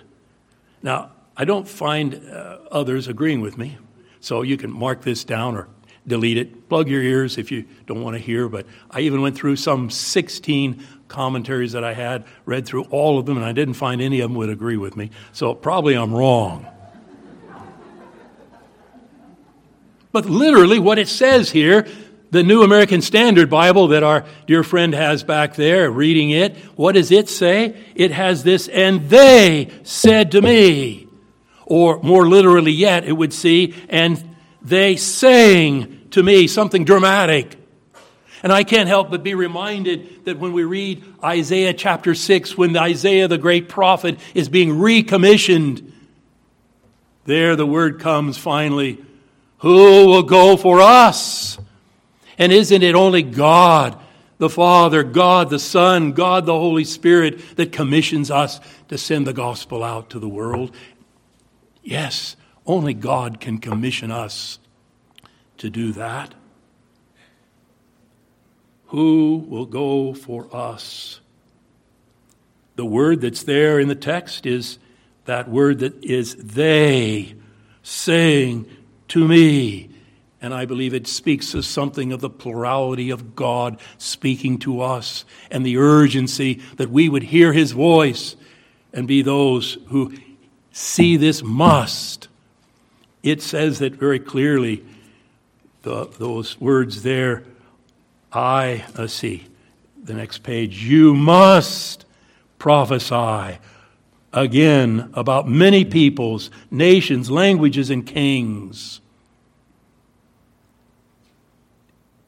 Now, 0.82 1.10
I 1.36 1.44
don't 1.44 1.68
find 1.68 2.14
uh, 2.14 2.58
others 2.70 3.08
agreeing 3.08 3.40
with 3.40 3.56
me, 3.56 3.78
so 4.20 4.42
you 4.42 4.56
can 4.56 4.70
mark 4.70 5.02
this 5.02 5.24
down 5.24 5.56
or 5.56 5.68
delete 6.10 6.36
it. 6.36 6.68
Plug 6.68 6.88
your 6.88 7.02
ears 7.02 7.38
if 7.38 7.50
you 7.50 7.64
don't 7.86 8.02
want 8.02 8.16
to 8.16 8.22
hear, 8.22 8.48
but 8.48 8.66
I 8.90 9.00
even 9.00 9.22
went 9.22 9.36
through 9.36 9.56
some 9.56 9.88
16 9.88 10.84
commentaries 11.08 11.72
that 11.72 11.84
I 11.84 11.94
had, 11.94 12.24
read 12.44 12.66
through 12.66 12.84
all 12.84 13.18
of 13.18 13.24
them, 13.24 13.36
and 13.36 13.46
I 13.46 13.52
didn't 13.52 13.74
find 13.74 14.02
any 14.02 14.20
of 14.20 14.30
them 14.30 14.36
would 14.36 14.50
agree 14.50 14.76
with 14.76 14.96
me. 14.96 15.10
So 15.32 15.54
probably 15.54 15.94
I'm 15.94 16.12
wrong. 16.12 16.66
But 20.12 20.26
literally, 20.26 20.78
what 20.78 20.98
it 20.98 21.08
says 21.08 21.50
here, 21.50 21.86
the 22.30 22.42
New 22.42 22.62
American 22.62 23.00
Standard 23.00 23.50
Bible 23.50 23.88
that 23.88 24.02
our 24.02 24.24
dear 24.46 24.62
friend 24.62 24.92
has 24.94 25.22
back 25.22 25.54
there, 25.54 25.90
reading 25.90 26.30
it, 26.30 26.56
what 26.76 26.92
does 26.92 27.10
it 27.10 27.28
say? 27.28 27.76
It 27.94 28.10
has 28.12 28.42
this, 28.42 28.68
and 28.68 29.08
they 29.08 29.70
said 29.82 30.32
to 30.32 30.42
me. 30.42 31.06
Or 31.66 32.00
more 32.02 32.28
literally 32.28 32.72
yet, 32.72 33.04
it 33.04 33.12
would 33.12 33.32
see, 33.32 33.74
and 33.88 34.22
they 34.62 34.96
sang 34.96 35.99
to 36.10 36.22
me 36.22 36.46
something 36.46 36.84
dramatic. 36.84 37.56
And 38.42 38.52
I 38.52 38.64
can't 38.64 38.88
help 38.88 39.10
but 39.10 39.22
be 39.22 39.34
reminded 39.34 40.24
that 40.24 40.38
when 40.38 40.52
we 40.52 40.64
read 40.64 41.04
Isaiah 41.22 41.74
chapter 41.74 42.14
6, 42.14 42.56
when 42.56 42.76
Isaiah 42.76 43.28
the 43.28 43.38
great 43.38 43.68
prophet 43.68 44.18
is 44.34 44.48
being 44.48 44.78
recommissioned, 44.78 45.92
there 47.24 47.54
the 47.54 47.66
word 47.66 48.00
comes 48.00 48.38
finally 48.38 49.04
Who 49.58 50.06
will 50.06 50.22
go 50.22 50.56
for 50.56 50.80
us? 50.80 51.58
And 52.38 52.52
isn't 52.52 52.82
it 52.82 52.94
only 52.94 53.22
God, 53.22 53.98
the 54.38 54.48
Father, 54.48 55.02
God 55.02 55.50
the 55.50 55.58
Son, 55.58 56.12
God 56.12 56.46
the 56.46 56.54
Holy 56.54 56.84
Spirit 56.84 57.56
that 57.56 57.72
commissions 57.72 58.30
us 58.30 58.58
to 58.88 58.96
send 58.96 59.26
the 59.26 59.34
gospel 59.34 59.84
out 59.84 60.08
to 60.10 60.18
the 60.18 60.28
world? 60.28 60.74
Yes, 61.82 62.36
only 62.64 62.94
God 62.94 63.40
can 63.40 63.58
commission 63.58 64.10
us 64.10 64.59
to 65.60 65.70
do 65.70 65.92
that. 65.92 66.34
Who 68.86 69.44
will 69.48 69.66
go 69.66 70.14
for 70.14 70.48
us? 70.54 71.20
The 72.76 72.84
word 72.84 73.20
that's 73.20 73.44
there 73.44 73.78
in 73.78 73.88
the 73.88 73.94
text 73.94 74.46
is 74.46 74.78
that 75.26 75.48
word 75.48 75.80
that 75.80 76.02
is 76.02 76.34
they 76.34 77.34
saying 77.82 78.66
to 79.08 79.28
me. 79.28 79.90
And 80.42 80.54
I 80.54 80.64
believe 80.64 80.94
it 80.94 81.06
speaks 81.06 81.52
to 81.52 81.62
something 81.62 82.10
of 82.12 82.20
the 82.20 82.30
plurality 82.30 83.10
of 83.10 83.36
God 83.36 83.78
speaking 83.98 84.58
to 84.60 84.80
us 84.80 85.26
and 85.50 85.64
the 85.64 85.76
urgency 85.76 86.62
that 86.76 86.90
we 86.90 87.10
would 87.10 87.24
hear 87.24 87.52
his 87.52 87.72
voice 87.72 88.34
and 88.94 89.06
be 89.06 89.20
those 89.20 89.76
who 89.88 90.14
see 90.72 91.18
this 91.18 91.42
must. 91.42 92.28
It 93.22 93.42
says 93.42 93.78
that 93.80 93.94
very 93.94 94.18
clearly, 94.18 94.82
the, 95.82 96.06
those 96.18 96.60
words 96.60 97.02
there 97.02 97.44
I, 98.32 98.84
let's 98.96 99.12
see, 99.12 99.46
the 100.02 100.14
next 100.14 100.42
page. 100.42 100.84
You 100.84 101.14
must 101.14 102.04
prophesy 102.58 103.58
again 104.32 105.10
about 105.14 105.48
many 105.48 105.84
peoples, 105.84 106.50
nations, 106.70 107.30
languages, 107.30 107.90
and 107.90 108.06
kings. 108.06 109.00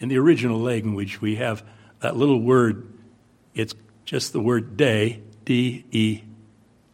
In 0.00 0.08
the 0.08 0.18
original 0.18 0.58
language, 0.58 1.20
we 1.20 1.36
have 1.36 1.62
that 2.00 2.16
little 2.16 2.40
word, 2.40 2.92
it's 3.54 3.74
just 4.04 4.32
the 4.32 4.40
word 4.40 4.76
day, 4.76 5.20
D 5.44 5.84
E 5.92 6.22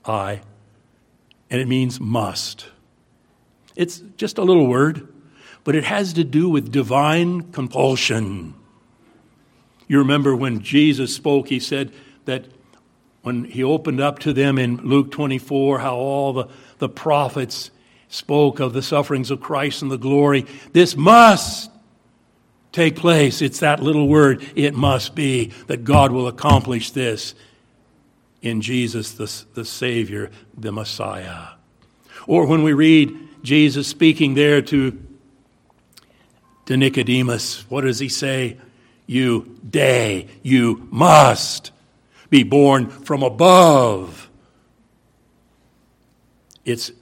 I, 0.04 0.42
and 1.48 1.60
it 1.60 1.66
means 1.66 1.98
must. 1.98 2.66
It's 3.74 4.02
just 4.18 4.36
a 4.36 4.42
little 4.42 4.66
word, 4.66 5.08
but 5.68 5.76
it 5.76 5.84
has 5.84 6.14
to 6.14 6.24
do 6.24 6.48
with 6.48 6.72
divine 6.72 7.42
compulsion. 7.52 8.54
You 9.86 9.98
remember 9.98 10.34
when 10.34 10.62
Jesus 10.62 11.14
spoke, 11.14 11.48
he 11.48 11.60
said 11.60 11.92
that 12.24 12.46
when 13.20 13.44
he 13.44 13.62
opened 13.62 14.00
up 14.00 14.18
to 14.20 14.32
them 14.32 14.56
in 14.56 14.78
Luke 14.78 15.10
24, 15.10 15.80
how 15.80 15.96
all 15.96 16.32
the, 16.32 16.48
the 16.78 16.88
prophets 16.88 17.70
spoke 18.08 18.60
of 18.60 18.72
the 18.72 18.80
sufferings 18.80 19.30
of 19.30 19.42
Christ 19.42 19.82
and 19.82 19.90
the 19.90 19.98
glory. 19.98 20.46
This 20.72 20.96
must 20.96 21.70
take 22.72 22.96
place. 22.96 23.42
It's 23.42 23.60
that 23.60 23.82
little 23.82 24.08
word, 24.08 24.42
it 24.54 24.72
must 24.72 25.14
be, 25.14 25.52
that 25.66 25.84
God 25.84 26.12
will 26.12 26.28
accomplish 26.28 26.92
this 26.92 27.34
in 28.40 28.62
Jesus, 28.62 29.12
the, 29.12 29.44
the 29.52 29.66
Savior, 29.66 30.30
the 30.56 30.72
Messiah. 30.72 31.48
Or 32.26 32.46
when 32.46 32.62
we 32.62 32.72
read 32.72 33.14
Jesus 33.42 33.86
speaking 33.86 34.32
there 34.32 34.62
to, 34.62 35.04
to 36.68 36.76
Nicodemus, 36.76 37.68
what 37.70 37.82
does 37.82 37.98
he 37.98 38.08
say? 38.08 38.56
you 39.08 39.58
day, 39.68 40.28
you 40.42 40.86
must 40.90 41.72
be 42.30 42.44
born 42.44 42.88
from 42.90 43.24
above. 43.24 44.30
It's 46.64 46.92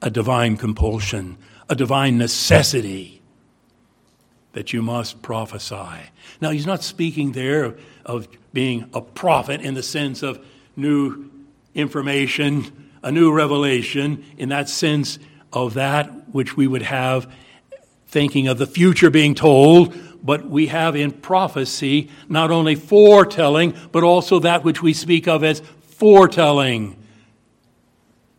a 0.00 0.08
divine 0.08 0.56
compulsion, 0.56 1.36
a 1.68 1.74
divine 1.74 2.16
necessity 2.16 3.20
that 4.52 4.72
you 4.72 4.80
must 4.80 5.20
prophesy. 5.20 6.08
Now, 6.40 6.50
he's 6.50 6.66
not 6.66 6.84
speaking 6.84 7.32
there 7.32 7.76
of, 8.06 8.28
being 8.52 8.88
a 8.94 9.02
prophet 9.02 9.60
in 9.60 9.74
the 9.74 9.82
sense 9.82 10.22
of 10.22 10.42
new 10.76 11.30
information, 11.74 12.90
a 13.02 13.12
new 13.12 13.30
revelation, 13.32 14.24
in 14.38 14.48
that 14.50 14.68
sense 14.68 15.18
of 15.52 15.74
that 15.74 16.28
which 16.32 16.56
we 16.56 16.66
would 16.66 16.82
have 16.82 17.30
thinking 18.08 18.48
of 18.48 18.58
the 18.58 18.66
future 18.66 19.10
being 19.10 19.34
told, 19.34 19.94
but 20.22 20.48
we 20.48 20.68
have 20.68 20.96
in 20.96 21.12
prophecy 21.12 22.10
not 22.28 22.50
only 22.50 22.74
foretelling, 22.74 23.74
but 23.92 24.02
also 24.02 24.38
that 24.40 24.64
which 24.64 24.82
we 24.82 24.92
speak 24.92 25.28
of 25.28 25.44
as 25.44 25.60
forthtelling. 25.98 26.96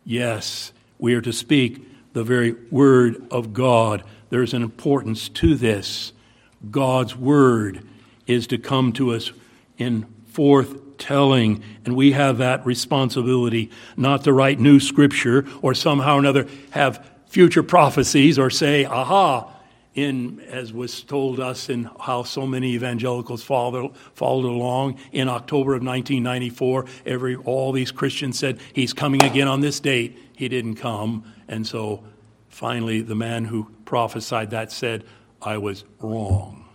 Yes, 0.04 0.72
we 0.98 1.14
are 1.14 1.20
to 1.20 1.32
speak 1.32 2.12
the 2.12 2.24
very 2.24 2.52
word 2.70 3.26
of 3.30 3.52
God. 3.52 4.04
There's 4.30 4.54
an 4.54 4.62
importance 4.62 5.28
to 5.30 5.54
this. 5.54 6.12
God's 6.70 7.14
word 7.14 7.86
is 8.26 8.46
to 8.48 8.58
come 8.58 8.92
to 8.94 9.14
us 9.14 9.32
in 9.76 10.06
forthtelling, 10.32 11.62
and 11.84 11.94
we 11.96 12.12
have 12.12 12.38
that 12.38 12.66
responsibility 12.66 13.70
not 13.96 14.24
to 14.24 14.32
write 14.32 14.58
new 14.58 14.80
scripture 14.80 15.46
or 15.62 15.74
somehow 15.74 16.16
or 16.16 16.18
another 16.18 16.46
have 16.70 17.08
future 17.28 17.62
prophecies 17.62 18.38
or 18.38 18.50
say, 18.50 18.84
aha, 18.84 19.52
in, 19.94 20.40
as 20.40 20.72
was 20.72 21.02
told 21.02 21.40
us, 21.40 21.68
in 21.68 21.90
how 22.00 22.22
so 22.22 22.46
many 22.46 22.72
evangelicals 22.74 23.42
followed, 23.42 23.96
followed 24.14 24.44
along 24.44 24.98
in 25.12 25.28
October 25.28 25.74
of 25.74 25.82
1994. 25.82 26.84
Every, 27.06 27.36
all 27.36 27.72
these 27.72 27.90
Christians 27.90 28.38
said, 28.38 28.60
He's 28.72 28.92
coming 28.92 29.22
again 29.22 29.48
on 29.48 29.60
this 29.60 29.80
date. 29.80 30.18
He 30.36 30.48
didn't 30.48 30.76
come. 30.76 31.24
And 31.48 31.66
so 31.66 32.04
finally, 32.48 33.00
the 33.00 33.14
man 33.14 33.44
who 33.44 33.68
prophesied 33.84 34.50
that 34.50 34.70
said, 34.70 35.04
I 35.42 35.58
was 35.58 35.84
wrong. 36.00 36.66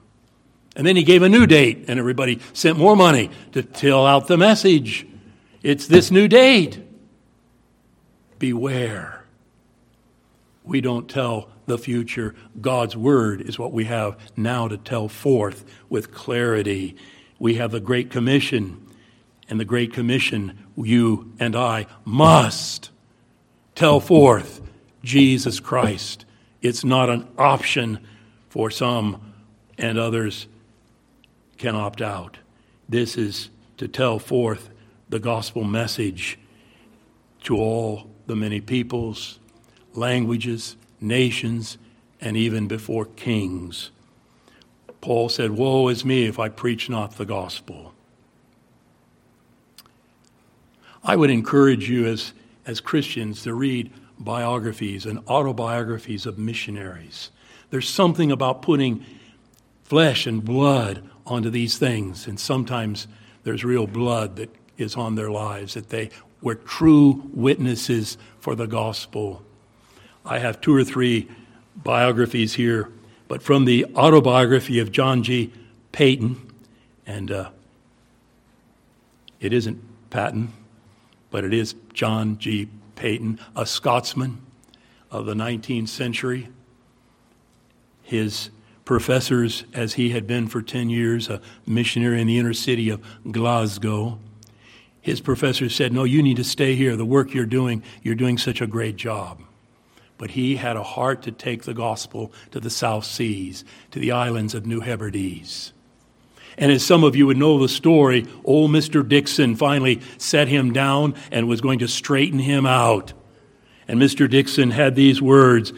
And 0.76 0.88
then 0.88 0.95
he 0.95 1.04
gave 1.04 1.21
a 1.21 1.30
new 1.30 1.45
date, 1.45 1.86
and 1.88 1.99
everybody 1.99 2.39
sent 2.54 2.78
more 2.78 2.95
money 2.95 3.30
to 3.52 3.62
tell 3.62 4.06
out 4.06 4.28
the 4.28 4.38
message. 4.38 5.06
It's 5.62 5.88
this 5.88 6.10
new 6.10 6.28
date. 6.28 6.80
Beware. 8.39 9.23
We 10.63 10.82
don't 10.82 11.10
tell 11.10 11.49
the 11.65 11.78
future. 11.78 12.36
God's 12.60 12.95
word 12.95 13.41
is 13.41 13.58
what 13.58 13.71
we 13.71 13.86
have 13.86 14.17
now 14.36 14.67
to 14.67 14.78
tell 14.78 15.08
forth 15.08 15.65
with 15.89 16.13
clarity. 16.13 16.95
We 17.39 17.56
have 17.56 17.71
the 17.71 17.80
Great 17.80 18.10
Commission, 18.10 18.86
and 19.49 19.60
the 19.60 19.65
Great 19.65 19.93
Commission, 19.93 20.58
you 20.76 21.34
and 21.39 21.56
I 21.56 21.88
must 22.06 22.89
tell 23.76 23.99
forth 23.99 24.62
Jesus 25.04 25.60
Christ. 25.60 26.26
It's 26.62 26.84
not 26.84 27.10
an 27.10 27.28
option 27.38 27.99
for 28.49 28.71
some, 28.71 29.34
and 29.78 29.97
others 29.97 30.47
can 31.58 31.76
opt 31.76 32.02
out. 32.02 32.38
This 32.88 33.17
is 33.17 33.49
to 33.78 33.88
tell 33.88 34.19
forth 34.19 34.69
the 35.10 35.19
gospel 35.19 35.63
message 35.63 36.39
to 37.43 37.58
all 37.58 38.10
the 38.28 38.36
many 38.36 38.62
peoples, 38.62 39.39
languages, 39.93 40.78
nations, 41.04 41.78
and 42.20 42.38
even 42.38 42.68
before 42.68 43.06
kings. 43.06 43.92
Paul 45.02 45.28
said, 45.28 45.52
Woe 45.52 45.89
is 45.89 46.06
me 46.06 46.26
if 46.26 46.39
I 46.39 46.48
preach 46.50 46.89
not 46.89 47.18
the 47.18 47.26
gospel. 47.26 47.94
I 51.04 51.18
would 51.18 51.30
encourage 51.30 51.89
you 51.89 52.08
as, 52.08 52.32
as 52.66 52.80
Christians 52.80 53.44
to 53.44 53.54
read 53.54 53.92
biographies 54.18 55.06
and 55.06 55.20
autobiographies 55.28 56.26
of 56.26 56.38
missionaries. 56.38 57.32
There's 57.70 57.89
something 57.89 58.32
about 58.32 58.62
putting 58.62 59.06
flesh 59.84 60.26
and 60.26 60.44
blood 60.44 61.04
onto 61.26 61.50
these 61.50 61.78
things, 61.78 62.28
and 62.28 62.39
sometimes 62.39 63.08
there's 63.44 63.66
real 63.66 63.88
blood 63.88 64.38
that 64.38 64.50
is 64.78 64.96
on 64.96 65.16
their 65.16 65.30
lives, 65.30 65.74
that 65.74 65.89
they 65.89 66.10
were 66.42 66.56
true 66.56 67.30
witnesses 67.34 68.18
for 68.39 68.56
the 68.56 68.68
gospel. 68.68 69.44
I 70.26 70.40
have 70.40 70.62
two 70.62 70.74
or 70.74 70.84
three 70.84 71.28
biographies 71.76 72.54
here, 72.54 72.90
but 73.28 73.42
from 73.42 73.66
the 73.66 73.86
autobiography 73.96 74.80
of 74.80 74.92
John 74.92 75.24
G. 75.24 75.52
Paton, 75.92 76.54
and 77.06 77.32
uh, 77.32 77.50
it 79.40 79.54
isn't 79.54 79.82
Patton, 80.10 80.54
but 81.30 81.44
it 81.44 81.54
is 81.54 81.76
John 81.94 82.38
G. 82.38 82.70
Paton, 82.96 83.40
a 83.56 83.66
Scotsman 83.66 84.42
of 85.12 85.26
the 85.26 85.34
19th 85.34 85.90
century. 85.90 86.50
His 88.02 88.50
professors, 88.86 89.66
as 89.74 89.94
he 89.94 90.10
had 90.10 90.28
been 90.28 90.48
for 90.48 90.62
10 90.62 90.90
years, 90.90 91.30
a 91.30 91.42
missionary 91.66 92.22
in 92.22 92.28
the 92.28 92.38
inner 92.38 92.54
city 92.54 92.90
of 92.90 93.02
Glasgow, 93.30 94.20
his 95.02 95.20
professors 95.20 95.76
said, 95.76 95.92
No, 95.92 96.06
you 96.06 96.24
need 96.24 96.38
to 96.38 96.44
stay 96.44 96.76
here. 96.76 96.96
The 96.96 97.06
work 97.06 97.34
you're 97.34 97.46
doing, 97.46 97.84
you're 98.02 98.16
doing 98.16 98.38
such 98.38 98.62
a 98.62 98.68
great 98.68 98.96
job. 98.96 99.42
But 100.17 100.32
he 100.32 100.56
had 100.56 100.76
a 100.76 100.84
heart 100.84 101.23
to 101.23 101.32
take 101.32 101.63
the 101.63 101.73
gospel 101.73 102.32
to 102.52 102.60
the 102.60 102.69
South 102.69 103.06
Seas, 103.06 103.65
to 103.91 103.99
the 103.99 104.12
islands 104.12 104.54
of 104.54 104.65
New 104.65 104.80
Hebrides. 104.80 105.73
And 106.58 106.71
as 106.71 106.86
some 106.86 107.04
of 107.04 107.15
you 107.15 107.26
would 107.28 107.38
know 107.38 107.58
the 107.58 107.67
story, 107.67 108.28
old 108.43 108.71
Mr. 108.71 109.08
Dickson 109.08 109.56
finally 109.56 110.02
set 110.17 110.47
him 110.47 110.71
down 110.71 111.15
and 111.32 111.47
was 111.47 111.62
going 111.62 111.80
to 111.80 111.88
straighten 111.88 112.39
him 112.39 112.65
out. 112.65 113.13
And 113.88 113.99
Mr. 113.99 114.30
Dickson 114.30 114.71
had 114.71 114.95
these 114.95 115.21
words, 115.21 115.73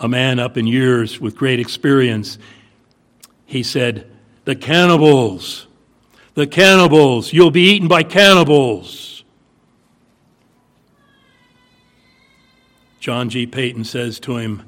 a 0.00 0.08
man 0.08 0.38
up 0.38 0.56
in 0.56 0.66
years 0.66 1.20
with 1.20 1.36
great 1.36 1.60
experience. 1.60 2.38
He 3.44 3.62
said, 3.62 4.10
The 4.44 4.56
cannibals 4.56 5.66
the 6.34 6.46
cannibals. 6.46 7.32
You'll 7.32 7.50
be 7.50 7.70
eaten 7.70 7.88
by 7.88 8.02
cannibals. 8.02 9.11
John 13.02 13.30
G. 13.30 13.48
Paton 13.48 13.82
says 13.82 14.20
to 14.20 14.36
him, 14.36 14.62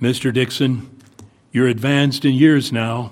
Mr. 0.00 0.32
Dickson, 0.32 0.96
you're 1.50 1.66
advanced 1.66 2.24
in 2.24 2.34
years 2.34 2.70
now, 2.70 3.10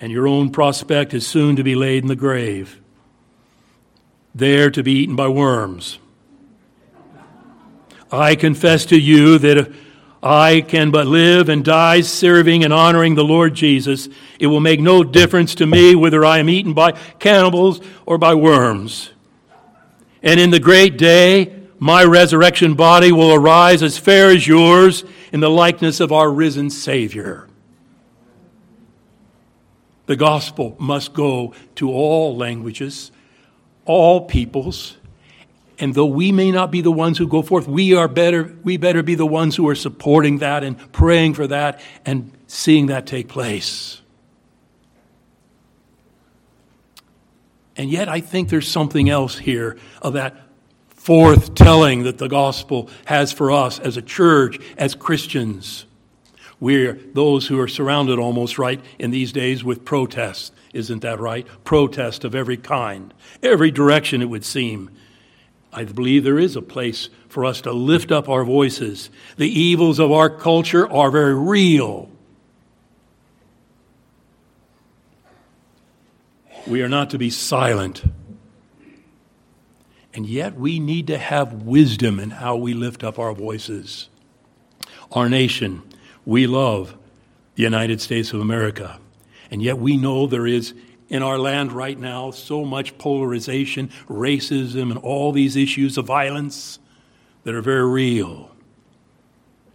and 0.00 0.10
your 0.10 0.26
own 0.26 0.50
prospect 0.50 1.14
is 1.14 1.24
soon 1.24 1.54
to 1.54 1.62
be 1.62 1.76
laid 1.76 2.02
in 2.02 2.08
the 2.08 2.16
grave, 2.16 2.80
there 4.34 4.72
to 4.72 4.82
be 4.82 4.90
eaten 4.90 5.14
by 5.14 5.28
worms. 5.28 6.00
I 8.10 8.34
confess 8.34 8.86
to 8.86 8.98
you 8.98 9.38
that 9.38 9.56
if 9.56 9.76
I 10.20 10.62
can 10.62 10.90
but 10.90 11.06
live 11.06 11.48
and 11.48 11.64
die 11.64 12.00
serving 12.00 12.64
and 12.64 12.72
honoring 12.72 13.14
the 13.14 13.22
Lord 13.22 13.54
Jesus. 13.54 14.08
It 14.40 14.48
will 14.48 14.58
make 14.58 14.80
no 14.80 15.04
difference 15.04 15.54
to 15.56 15.66
me 15.66 15.94
whether 15.94 16.24
I 16.24 16.38
am 16.38 16.48
eaten 16.48 16.72
by 16.72 16.92
cannibals 17.20 17.80
or 18.04 18.18
by 18.18 18.34
worms. 18.34 19.12
And 20.24 20.40
in 20.40 20.50
the 20.50 20.58
great 20.58 20.98
day, 20.98 21.65
my 21.78 22.04
resurrection 22.04 22.74
body 22.74 23.12
will 23.12 23.32
arise 23.32 23.82
as 23.82 23.98
fair 23.98 24.30
as 24.30 24.46
yours 24.46 25.04
in 25.32 25.40
the 25.40 25.50
likeness 25.50 26.00
of 26.00 26.12
our 26.12 26.30
risen 26.30 26.70
Savior. 26.70 27.48
The 30.06 30.16
gospel 30.16 30.76
must 30.78 31.12
go 31.12 31.52
to 31.76 31.90
all 31.90 32.36
languages, 32.36 33.10
all 33.84 34.26
peoples, 34.26 34.96
and 35.78 35.94
though 35.94 36.06
we 36.06 36.32
may 36.32 36.50
not 36.50 36.70
be 36.70 36.80
the 36.80 36.92
ones 36.92 37.18
who 37.18 37.28
go 37.28 37.42
forth, 37.42 37.68
we 37.68 37.94
are 37.94 38.08
better, 38.08 38.56
we 38.64 38.76
better 38.76 39.02
be 39.02 39.14
the 39.14 39.26
ones 39.26 39.56
who 39.56 39.68
are 39.68 39.74
supporting 39.74 40.38
that 40.38 40.64
and 40.64 40.92
praying 40.92 41.34
for 41.34 41.46
that 41.48 41.80
and 42.04 42.32
seeing 42.46 42.86
that 42.86 43.06
take 43.06 43.28
place. 43.28 44.00
And 47.76 47.90
yet, 47.90 48.08
I 48.08 48.20
think 48.20 48.48
there's 48.48 48.68
something 48.68 49.10
else 49.10 49.36
here 49.36 49.76
of 50.00 50.14
that 50.14 50.34
forth 51.06 51.54
telling 51.54 52.02
that 52.02 52.18
the 52.18 52.26
gospel 52.26 52.90
has 53.04 53.32
for 53.32 53.52
us 53.52 53.78
as 53.78 53.96
a 53.96 54.02
church, 54.02 54.58
as 54.76 54.96
Christians. 54.96 55.86
We're 56.58 56.94
those 56.94 57.46
who 57.46 57.60
are 57.60 57.68
surrounded 57.68 58.18
almost 58.18 58.58
right 58.58 58.80
in 58.98 59.12
these 59.12 59.30
days 59.30 59.62
with 59.62 59.84
protest. 59.84 60.52
Isn't 60.74 61.02
that 61.02 61.20
right? 61.20 61.46
Protest 61.62 62.24
of 62.24 62.34
every 62.34 62.56
kind, 62.56 63.14
every 63.40 63.70
direction, 63.70 64.20
it 64.20 64.24
would 64.24 64.44
seem. 64.44 64.90
I 65.72 65.84
believe 65.84 66.24
there 66.24 66.40
is 66.40 66.56
a 66.56 66.62
place 66.62 67.08
for 67.28 67.44
us 67.44 67.60
to 67.60 67.72
lift 67.72 68.10
up 68.10 68.28
our 68.28 68.44
voices. 68.44 69.08
The 69.36 69.46
evils 69.48 70.00
of 70.00 70.10
our 70.10 70.28
culture 70.28 70.90
are 70.90 71.12
very 71.12 71.36
real. 71.36 72.10
We 76.66 76.82
are 76.82 76.88
not 76.88 77.10
to 77.10 77.18
be 77.18 77.30
silent. 77.30 78.02
And 80.16 80.26
yet 80.26 80.58
we 80.58 80.80
need 80.80 81.08
to 81.08 81.18
have 81.18 81.64
wisdom 81.64 82.18
in 82.18 82.30
how 82.30 82.56
we 82.56 82.72
lift 82.72 83.04
up 83.04 83.18
our 83.18 83.34
voices. 83.34 84.08
Our 85.12 85.28
nation, 85.28 85.82
we 86.24 86.46
love 86.46 86.96
the 87.54 87.62
United 87.62 88.00
States 88.00 88.32
of 88.32 88.40
America. 88.40 88.98
And 89.50 89.62
yet 89.62 89.76
we 89.78 89.98
know 89.98 90.26
there 90.26 90.46
is 90.46 90.72
in 91.10 91.22
our 91.22 91.38
land 91.38 91.70
right 91.70 91.98
now, 91.98 92.30
so 92.30 92.64
much 92.64 92.96
polarization, 92.96 93.90
racism, 94.08 94.90
and 94.90 94.96
all 94.96 95.32
these 95.32 95.54
issues 95.54 95.98
of 95.98 96.06
violence 96.06 96.78
that 97.44 97.54
are 97.54 97.60
very 97.60 97.86
real. 97.86 98.50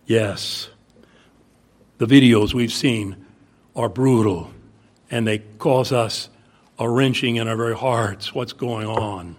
Yes, 0.07 0.69
the 1.99 2.07
videos 2.07 2.51
we've 2.51 2.73
seen 2.73 3.27
are 3.75 3.89
brutal, 3.89 4.51
and 5.11 5.27
they 5.27 5.37
cause 5.59 5.91
us 5.91 6.29
a 6.79 6.89
wrenching 6.89 7.35
in 7.35 7.47
our 7.47 7.55
very 7.55 7.75
hearts 7.75 8.33
what's 8.33 8.53
going 8.53 8.87
on. 8.87 9.35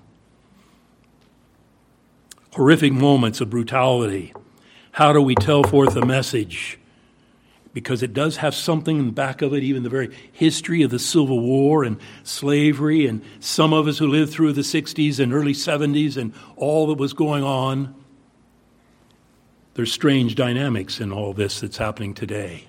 Horrific 2.55 2.93
moments 2.93 3.41
of 3.41 3.51
brutality. 3.51 4.35
How 4.93 5.12
do 5.12 5.23
we 5.23 5.35
tell 5.35 5.62
forth 5.62 5.97
a 5.97 6.05
message? 6.05 6.79
because 7.73 8.03
it 8.03 8.12
does 8.12 8.38
have 8.38 8.55
something 8.55 8.99
in 8.99 9.07
the 9.07 9.12
back 9.12 9.43
of 9.43 9.55
it, 9.55 9.62
even 9.62 9.83
the 9.83 9.88
very 9.88 10.15
history 10.33 10.83
of 10.83 10.91
the 10.91 10.99
Civil 10.99 11.41
War 11.41 11.85
and 11.85 11.99
slavery, 12.23 13.07
and 13.07 13.23
some 13.41 13.73
of 13.73 13.87
us 13.87 13.99
who 13.99 14.07
lived 14.07 14.33
through 14.33 14.53
the 14.53 14.62
60s 14.62 15.19
and 15.19 15.33
early 15.33 15.55
70s 15.55 16.17
and 16.17 16.35
all 16.57 16.87
that 16.88 16.99
was 16.99 17.12
going 17.12 17.43
on. 17.43 17.95
There's 19.75 19.93
strange 19.93 20.35
dynamics 20.35 21.01
in 21.01 21.12
all 21.12 21.33
this 21.33 21.61
that's 21.61 21.79
happening 21.79 22.12
today. 22.12 22.65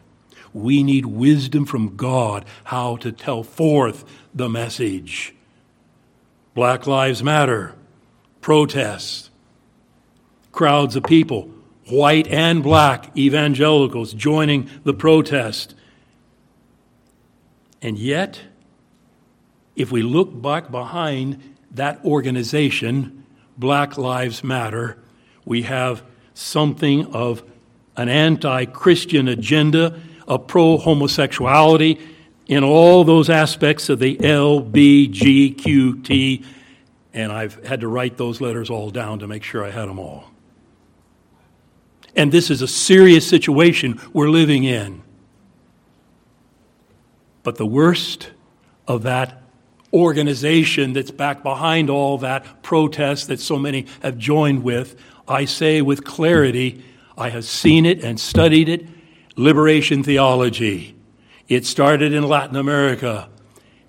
We 0.54 0.84
need 0.84 1.06
wisdom 1.06 1.65
from 1.65 1.98
God 1.98 2.46
how 2.65 2.96
to 2.98 3.12
tell 3.12 3.43
forth 3.43 4.06
the 4.34 4.48
message. 4.48 5.36
Black 6.54 6.88
Lives 6.88 7.24
Matter, 7.24 7.76
protests, 8.39 9.32
crowds 10.54 10.95
of 10.95 11.04
people 11.04 11.49
white 11.89 12.28
and 12.28 12.64
black 12.64 13.16
evangelicals 13.18 14.14
joining 14.14 14.70
the 14.86 14.93
protest. 14.93 15.76
And 17.82 17.99
yet, 17.99 18.39
if 19.76 19.91
we 19.91 20.01
look 20.01 20.41
back 20.41 20.72
behind 20.72 21.41
that 21.72 21.99
organization, 22.06 23.26
Black 23.58 23.97
Lives 23.97 24.41
Matter, 24.43 24.97
we 25.45 25.64
have 25.64 26.04
something 26.34 27.08
of 27.08 27.43
an 27.97 28.08
anti 28.08 28.64
Christian 28.66 29.28
agenda, 29.28 29.99
a 30.28 30.39
pro 30.39 30.78
homosexuality 30.78 31.99
in 32.47 32.64
all 32.64 33.04
those 33.04 33.30
aspects 33.30 33.89
of 33.89 33.99
the 33.99 34.16
LBGQT. 34.18 36.45
And 37.14 37.32
I've 37.32 37.64
had 37.66 37.82
to 37.82 37.88
write 37.88 38.18
those 38.18 38.41
letters 38.41 38.70
all 38.70 38.89
down 38.89 39.20
to 39.20 39.28
make 39.28 39.43
sure 39.43 39.64
I 39.64 39.70
had 39.70 39.88
them 39.88 39.99
all. 39.99 40.32
And 42.16 42.32
this 42.32 42.49
is 42.49 42.61
a 42.61 42.68
serious 42.68 43.28
situation 43.28 43.99
we're 44.14 44.30
living 44.30 44.64
in. 44.64 45.01
But 47.41 47.57
the 47.57 47.66
worst 47.66 48.32
of 48.88 49.03
that 49.03 49.41
organization 49.91 50.93
that's 50.93 51.11
back 51.11 51.43
behind 51.43 51.89
all 51.89 52.18
that 52.20 52.64
protest 52.64 53.28
that 53.28 53.39
so 53.39 53.59
many 53.59 53.86
have 54.01 54.18
joined 54.18 54.64
with, 54.64 54.95
I 55.28 55.45
say 55.45 55.82
with 55.82 56.03
clarity, 56.03 56.84
I 57.18 57.30
have 57.30 57.45
seen 57.45 57.86
it 57.86 58.03
and 58.03 58.20
studied 58.20 58.70
it 58.70 58.88
liberation 59.36 60.03
theology. 60.03 60.95
It 61.47 61.66
started 61.66 62.14
in 62.14 62.24
Latin 62.28 62.55
America, 62.55 63.30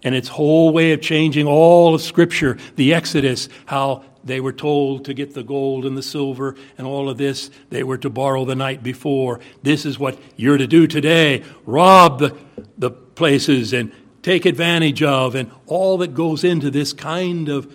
and 0.03 0.14
its 0.14 0.29
whole 0.29 0.72
way 0.72 0.93
of 0.93 1.01
changing 1.01 1.47
all 1.47 1.95
of 1.95 2.03
Scripture, 2.03 2.59
the 2.77 2.93
Exodus, 2.93 3.49
how 3.66 4.05
they 4.25 4.41
were 4.41 4.53
told 4.53 5.05
to 5.05 5.14
get 5.14 5.35
the 5.35 5.43
gold 5.43 5.85
and 5.85 5.97
the 5.97 6.03
silver 6.03 6.57
and 6.79 6.87
all 6.87 7.09
of 7.09 7.18
this 7.18 7.51
they 7.70 7.83
were 7.83 7.99
to 7.99 8.11
borrow 8.11 8.45
the 8.45 8.57
night 8.57 8.83
before. 8.83 9.41
This 9.62 9.85
is 9.85 9.99
what 9.99 10.18
you're 10.37 10.59
to 10.59 10.66
do 10.66 10.87
today 10.87 11.43
rob 11.66 12.18
the, 12.18 12.37
the 12.79 12.91
places 12.91 13.72
and 13.72 13.93
take 14.22 14.47
advantage 14.47 15.03
of, 15.03 15.35
and 15.35 15.51
all 15.66 15.99
that 15.99 16.14
goes 16.14 16.45
into 16.45 16.70
this 16.70 16.93
kind 16.95 17.49
of 17.49 17.72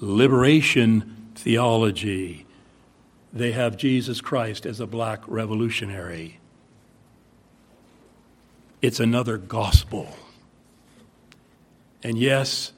liberation 0.00 1.30
theology. 1.36 2.44
They 3.32 3.52
have 3.52 3.76
Jesus 3.76 4.20
Christ 4.20 4.66
as 4.66 4.80
a 4.80 4.86
black 4.86 5.22
revolutionary. 5.26 6.40
It's 8.82 8.98
another 8.98 9.38
gospel. 9.38 10.08
And 12.02 12.18
yes, 12.18 12.72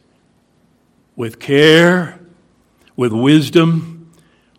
with 1.16 1.40
care, 1.40 2.20
with 2.96 3.12
wisdom, 3.12 4.12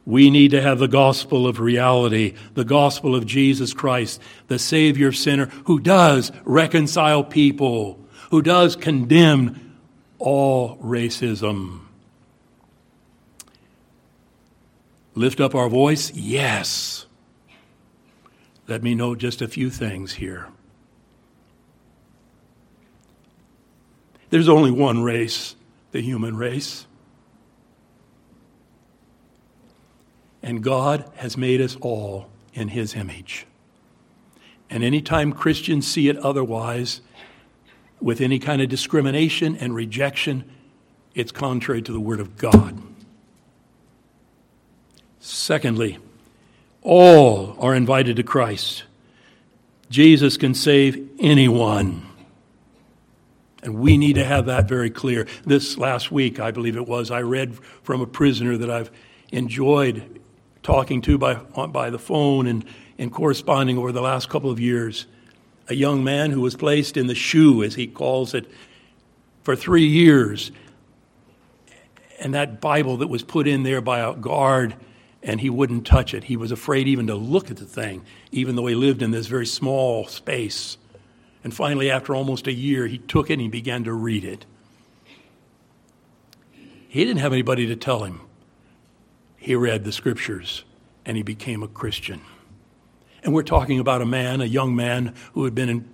we 0.05 0.29
need 0.29 0.51
to 0.51 0.61
have 0.61 0.77
the 0.77 0.87
gospel 0.87 1.47
of 1.47 1.59
reality, 1.59 2.35
the 2.53 2.65
gospel 2.65 3.15
of 3.15 3.25
Jesus 3.25 3.73
Christ, 3.73 4.21
the 4.47 4.59
Savior 4.59 5.11
sinner 5.11 5.47
who 5.65 5.79
does 5.79 6.31
reconcile 6.43 7.23
people, 7.23 7.99
who 8.29 8.41
does 8.41 8.75
condemn 8.75 9.77
all 10.19 10.77
racism. 10.77 11.81
Lift 15.15 15.39
up 15.39 15.55
our 15.55 15.69
voice? 15.69 16.11
Yes. 16.13 17.05
Let 18.67 18.83
me 18.83 18.95
note 18.95 19.17
just 19.17 19.41
a 19.41 19.47
few 19.47 19.69
things 19.69 20.13
here. 20.13 20.47
There's 24.29 24.49
only 24.49 24.71
one 24.71 25.01
race, 25.01 25.55
the 25.91 26.01
human 26.01 26.35
race. 26.35 26.85
And 30.45 30.63
God 30.63 31.11
has 31.15 31.37
made 31.37 31.59
us 31.59 31.75
all 31.81 32.27
in 32.53 32.67
His 32.67 32.93
image. 32.93 33.47
And 34.69 34.83
anytime 34.83 35.33
Christians 35.33 35.87
see 35.87 36.07
it 36.07 36.17
otherwise, 36.17 37.01
with 37.99 38.21
any 38.21 38.37
kind 38.37 38.61
of 38.61 38.69
discrimination 38.69 39.55
and 39.55 39.73
rejection, 39.73 40.47
it's 41.15 41.31
contrary 41.31 41.81
to 41.81 41.91
the 41.91 41.99
Word 41.99 42.19
of 42.19 42.37
God. 42.37 42.79
Secondly, 45.19 45.97
all 46.83 47.55
are 47.59 47.73
invited 47.73 48.15
to 48.17 48.23
Christ. 48.23 48.83
Jesus 49.89 50.37
can 50.37 50.53
save 50.53 51.09
anyone. 51.19 52.05
And 53.63 53.79
we 53.79 53.97
need 53.97 54.13
to 54.13 54.23
have 54.23 54.45
that 54.45 54.69
very 54.69 54.91
clear. 54.91 55.25
This 55.43 55.75
last 55.79 56.11
week, 56.11 56.39
I 56.39 56.51
believe 56.51 56.75
it 56.75 56.87
was, 56.87 57.09
I 57.09 57.23
read 57.23 57.57
from 57.81 58.01
a 58.01 58.05
prisoner 58.05 58.57
that 58.57 58.69
I've 58.69 58.91
enjoyed 59.31 60.14
talking 60.65 60.99
to 60.99 61.17
by, 61.17 61.35
by 61.35 61.89
the 61.91 61.99
phone 61.99 62.47
and, 62.47 62.65
and 62.97 63.13
corresponding 63.13 63.77
over 63.77 63.91
the 63.91 64.01
last 64.01 64.29
couple 64.29 64.49
of 64.49 64.59
years. 64.59 65.05
A 65.69 65.75
young 65.75 66.03
man 66.03 66.31
who 66.31 66.41
was 66.41 66.55
placed 66.55 66.97
in 66.97 67.07
the 67.07 67.15
shoe, 67.15 67.63
as 67.63 67.75
he 67.75 67.87
calls 67.87 68.33
it, 68.33 68.49
for 69.43 69.55
three 69.55 69.85
years. 69.85 70.51
And 72.19 72.33
that 72.33 72.59
Bible 72.61 72.97
that 72.97 73.07
was 73.07 73.23
put 73.23 73.47
in 73.47 73.61
there 73.63 73.79
by 73.79 73.99
a 73.99 74.15
guard, 74.15 74.75
and 75.21 75.39
he 75.39 75.51
wouldn't 75.51 75.85
touch 75.85 76.13
it. 76.13 76.25
He 76.25 76.35
was 76.35 76.51
afraid 76.51 76.87
even 76.87 77.07
to 77.07 77.15
look 77.15 77.51
at 77.51 77.57
the 77.57 77.65
thing, 77.65 78.03
even 78.31 78.55
though 78.55 78.65
he 78.65 78.75
lived 78.75 79.03
in 79.03 79.11
this 79.11 79.27
very 79.27 79.45
small 79.45 80.07
space. 80.07 80.77
And 81.43 81.53
finally, 81.53 81.91
after 81.91 82.15
almost 82.15 82.47
a 82.47 82.53
year, 82.53 82.87
he 82.87 82.97
took 82.97 83.29
it 83.29 83.33
and 83.33 83.41
he 83.41 83.49
began 83.49 83.83
to 83.83 83.93
read 83.93 84.23
it. 84.25 84.45
He 86.87 87.05
didn't 87.05 87.19
have 87.19 87.33
anybody 87.33 87.67
to 87.67 87.75
tell 87.75 88.03
him. 88.03 88.21
He 89.45 89.53
read 89.53 89.83
the 89.83 89.91
scriptures 89.91 90.63
and 91.05 91.15
he 91.15 91.21
became 91.21 91.61
a 91.61 91.67
Christian. 91.67 92.21
And 93.23 93.31
we're 93.31 93.43
talking 93.43 93.79
about 93.79 94.01
a 94.01 94.05
man, 94.05 94.41
a 94.41 94.45
young 94.45 94.75
man 94.75 95.13
who 95.33 95.43
had 95.43 95.53
been 95.53 95.69
in, 95.69 95.89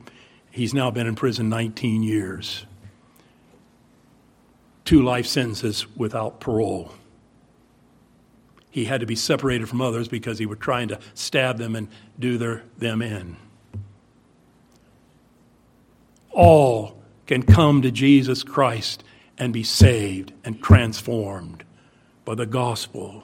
he's 0.52 0.74
now 0.74 0.90
been 0.90 1.06
in 1.06 1.16
prison 1.16 1.50
19 1.50 2.02
years. 2.02 2.66
Two 4.86 5.02
life 5.04 5.26
sentences 5.26 5.86
without 5.98 6.40
parole. 6.40 6.94
He 8.70 8.86
had 8.86 9.02
to 9.02 9.06
be 9.06 9.16
separated 9.16 9.68
from 9.68 9.82
others 9.82 10.08
because 10.08 10.40
he 10.40 10.46
was 10.46 10.60
trying 10.60 10.88
to 10.88 11.00
stab 11.14 11.58
them 11.58 11.76
and 11.76 11.90
do 12.18 12.38
their, 12.38 12.64
them 12.78 13.02
in 13.02 13.36
all 16.32 16.98
can 17.28 17.44
come 17.44 17.82
to 17.82 17.92
Jesus 17.92 18.44
Christ 18.44 19.04
and 19.38 19.54
be 19.54 19.64
saved 19.64 20.32
and 20.44 20.62
transformed 20.62 21.64
by 22.26 22.36
the 22.36 22.46
gospel. 22.46 23.24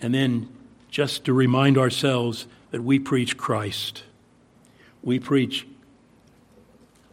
And 0.00 0.14
then 0.14 0.48
just 0.90 1.24
to 1.24 1.32
remind 1.32 1.78
ourselves 1.78 2.46
that 2.70 2.82
we 2.82 2.98
preach 2.98 3.36
Christ. 3.36 4.02
We 5.02 5.18
preach 5.18 5.66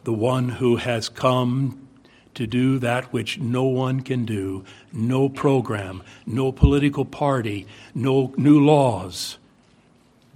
the 0.04 0.12
one 0.12 0.48
who 0.50 0.76
has 0.76 1.08
come 1.08 1.88
to 2.34 2.46
do 2.46 2.78
that 2.80 3.12
which 3.12 3.38
no 3.38 3.64
one 3.64 4.00
can 4.00 4.24
do 4.24 4.64
no 4.92 5.28
program, 5.28 6.02
no 6.26 6.52
political 6.52 7.04
party, 7.04 7.66
no 7.94 8.34
new 8.36 8.64
laws. 8.64 9.38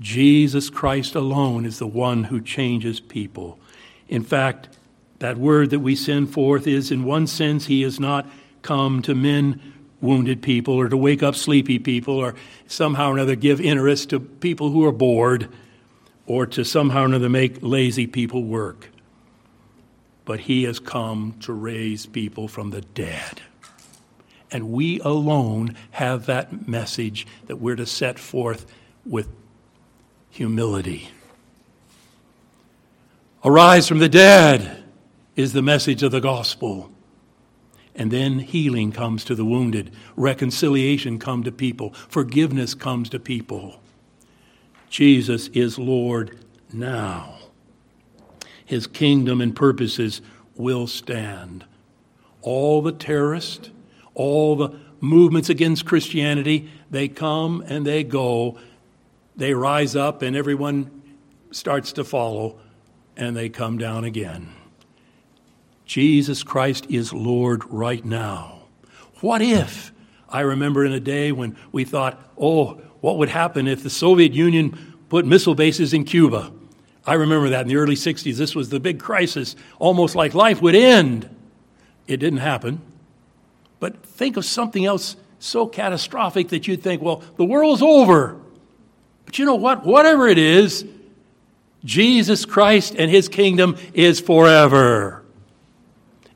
Jesus 0.00 0.70
Christ 0.70 1.14
alone 1.14 1.66
is 1.66 1.78
the 1.78 1.86
one 1.86 2.24
who 2.24 2.40
changes 2.40 3.00
people. 3.00 3.58
In 4.08 4.22
fact, 4.22 4.68
that 5.18 5.36
word 5.36 5.70
that 5.70 5.80
we 5.80 5.96
send 5.96 6.32
forth 6.32 6.66
is, 6.66 6.92
in 6.92 7.02
one 7.04 7.26
sense, 7.26 7.66
he 7.66 7.82
has 7.82 7.98
not 7.98 8.28
come 8.62 9.02
to 9.02 9.14
mend 9.14 9.60
wounded 10.00 10.42
people 10.42 10.74
or 10.74 10.88
to 10.88 10.96
wake 10.96 11.22
up 11.22 11.34
sleepy 11.34 11.78
people 11.78 12.14
or 12.14 12.34
somehow 12.66 13.10
or 13.10 13.14
another 13.14 13.34
give 13.34 13.60
interest 13.60 14.10
to 14.10 14.20
people 14.20 14.70
who 14.70 14.84
are 14.84 14.92
bored 14.92 15.48
or 16.26 16.46
to 16.46 16.64
somehow 16.64 17.02
or 17.02 17.06
another 17.06 17.28
make 17.28 17.58
lazy 17.62 18.06
people 18.06 18.44
work. 18.44 18.90
But 20.24 20.40
he 20.40 20.64
has 20.64 20.78
come 20.78 21.34
to 21.40 21.52
raise 21.52 22.06
people 22.06 22.48
from 22.48 22.70
the 22.70 22.82
dead. 22.82 23.40
And 24.50 24.70
we 24.70 25.00
alone 25.00 25.74
have 25.92 26.26
that 26.26 26.68
message 26.68 27.26
that 27.46 27.56
we're 27.56 27.76
to 27.76 27.86
set 27.86 28.18
forth 28.18 28.66
with 29.04 29.28
humility. 30.30 31.08
Arise 33.44 33.88
from 33.88 33.98
the 33.98 34.08
dead 34.08 34.84
is 35.36 35.52
the 35.52 35.62
message 35.62 36.02
of 36.02 36.12
the 36.12 36.20
gospel. 36.20 36.90
And 37.98 38.10
then 38.10 38.38
healing 38.38 38.92
comes 38.92 39.24
to 39.24 39.34
the 39.34 39.44
wounded, 39.44 39.92
reconciliation 40.16 41.18
comes 41.18 41.44
to 41.44 41.52
people, 41.52 41.92
forgiveness 42.08 42.72
comes 42.72 43.10
to 43.10 43.18
people. 43.18 43.82
Jesus 44.88 45.48
is 45.48 45.78
Lord 45.78 46.38
now. 46.72 47.38
His 48.64 48.86
kingdom 48.86 49.40
and 49.40 49.54
purposes 49.54 50.22
will 50.54 50.86
stand. 50.86 51.66
All 52.40 52.80
the 52.80 52.92
terrorists, 52.92 53.70
all 54.14 54.56
the 54.56 54.78
movements 55.00 55.50
against 55.50 55.84
Christianity, 55.84 56.70
they 56.90 57.08
come 57.08 57.62
and 57.66 57.86
they 57.86 58.04
go 58.04 58.58
they 59.38 59.54
rise 59.54 59.94
up 59.94 60.20
and 60.22 60.36
everyone 60.36 60.90
starts 61.52 61.92
to 61.92 62.04
follow 62.04 62.58
and 63.16 63.36
they 63.36 63.48
come 63.48 63.78
down 63.78 64.04
again. 64.04 64.52
Jesus 65.88 66.42
Christ 66.42 66.86
is 66.90 67.14
Lord 67.14 67.64
right 67.64 68.04
now. 68.04 68.60
What 69.20 69.40
if? 69.40 69.90
I 70.28 70.40
remember 70.40 70.84
in 70.84 70.92
a 70.92 71.00
day 71.00 71.32
when 71.32 71.56
we 71.72 71.84
thought, 71.84 72.22
oh, 72.36 72.74
what 73.00 73.16
would 73.16 73.30
happen 73.30 73.66
if 73.66 73.82
the 73.82 73.88
Soviet 73.88 74.34
Union 74.34 74.96
put 75.08 75.24
missile 75.24 75.54
bases 75.54 75.94
in 75.94 76.04
Cuba? 76.04 76.52
I 77.06 77.14
remember 77.14 77.48
that 77.48 77.62
in 77.62 77.68
the 77.68 77.76
early 77.76 77.94
60s. 77.94 78.36
This 78.36 78.54
was 78.54 78.68
the 78.68 78.78
big 78.78 79.00
crisis, 79.00 79.56
almost 79.78 80.14
like 80.14 80.34
life 80.34 80.60
would 80.60 80.74
end. 80.74 81.34
It 82.06 82.18
didn't 82.18 82.40
happen. 82.40 82.82
But 83.80 84.04
think 84.04 84.36
of 84.36 84.44
something 84.44 84.84
else 84.84 85.16
so 85.38 85.66
catastrophic 85.66 86.48
that 86.50 86.68
you'd 86.68 86.82
think, 86.82 87.00
well, 87.00 87.22
the 87.38 87.46
world's 87.46 87.80
over. 87.80 88.38
But 89.24 89.38
you 89.38 89.46
know 89.46 89.54
what? 89.54 89.86
Whatever 89.86 90.28
it 90.28 90.36
is, 90.36 90.84
Jesus 91.82 92.44
Christ 92.44 92.94
and 92.94 93.10
his 93.10 93.30
kingdom 93.30 93.78
is 93.94 94.20
forever. 94.20 95.24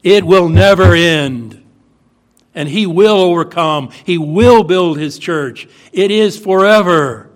It 0.03 0.25
will 0.25 0.49
never 0.49 0.95
end. 0.95 1.63
And 2.55 2.69
he 2.69 2.87
will 2.87 3.17
overcome. 3.17 3.91
He 4.05 4.19
will 4.19 4.65
build 4.65 4.99
his 4.99 5.19
church. 5.19 5.69
It 5.93 6.11
is 6.11 6.39
forever. 6.39 7.31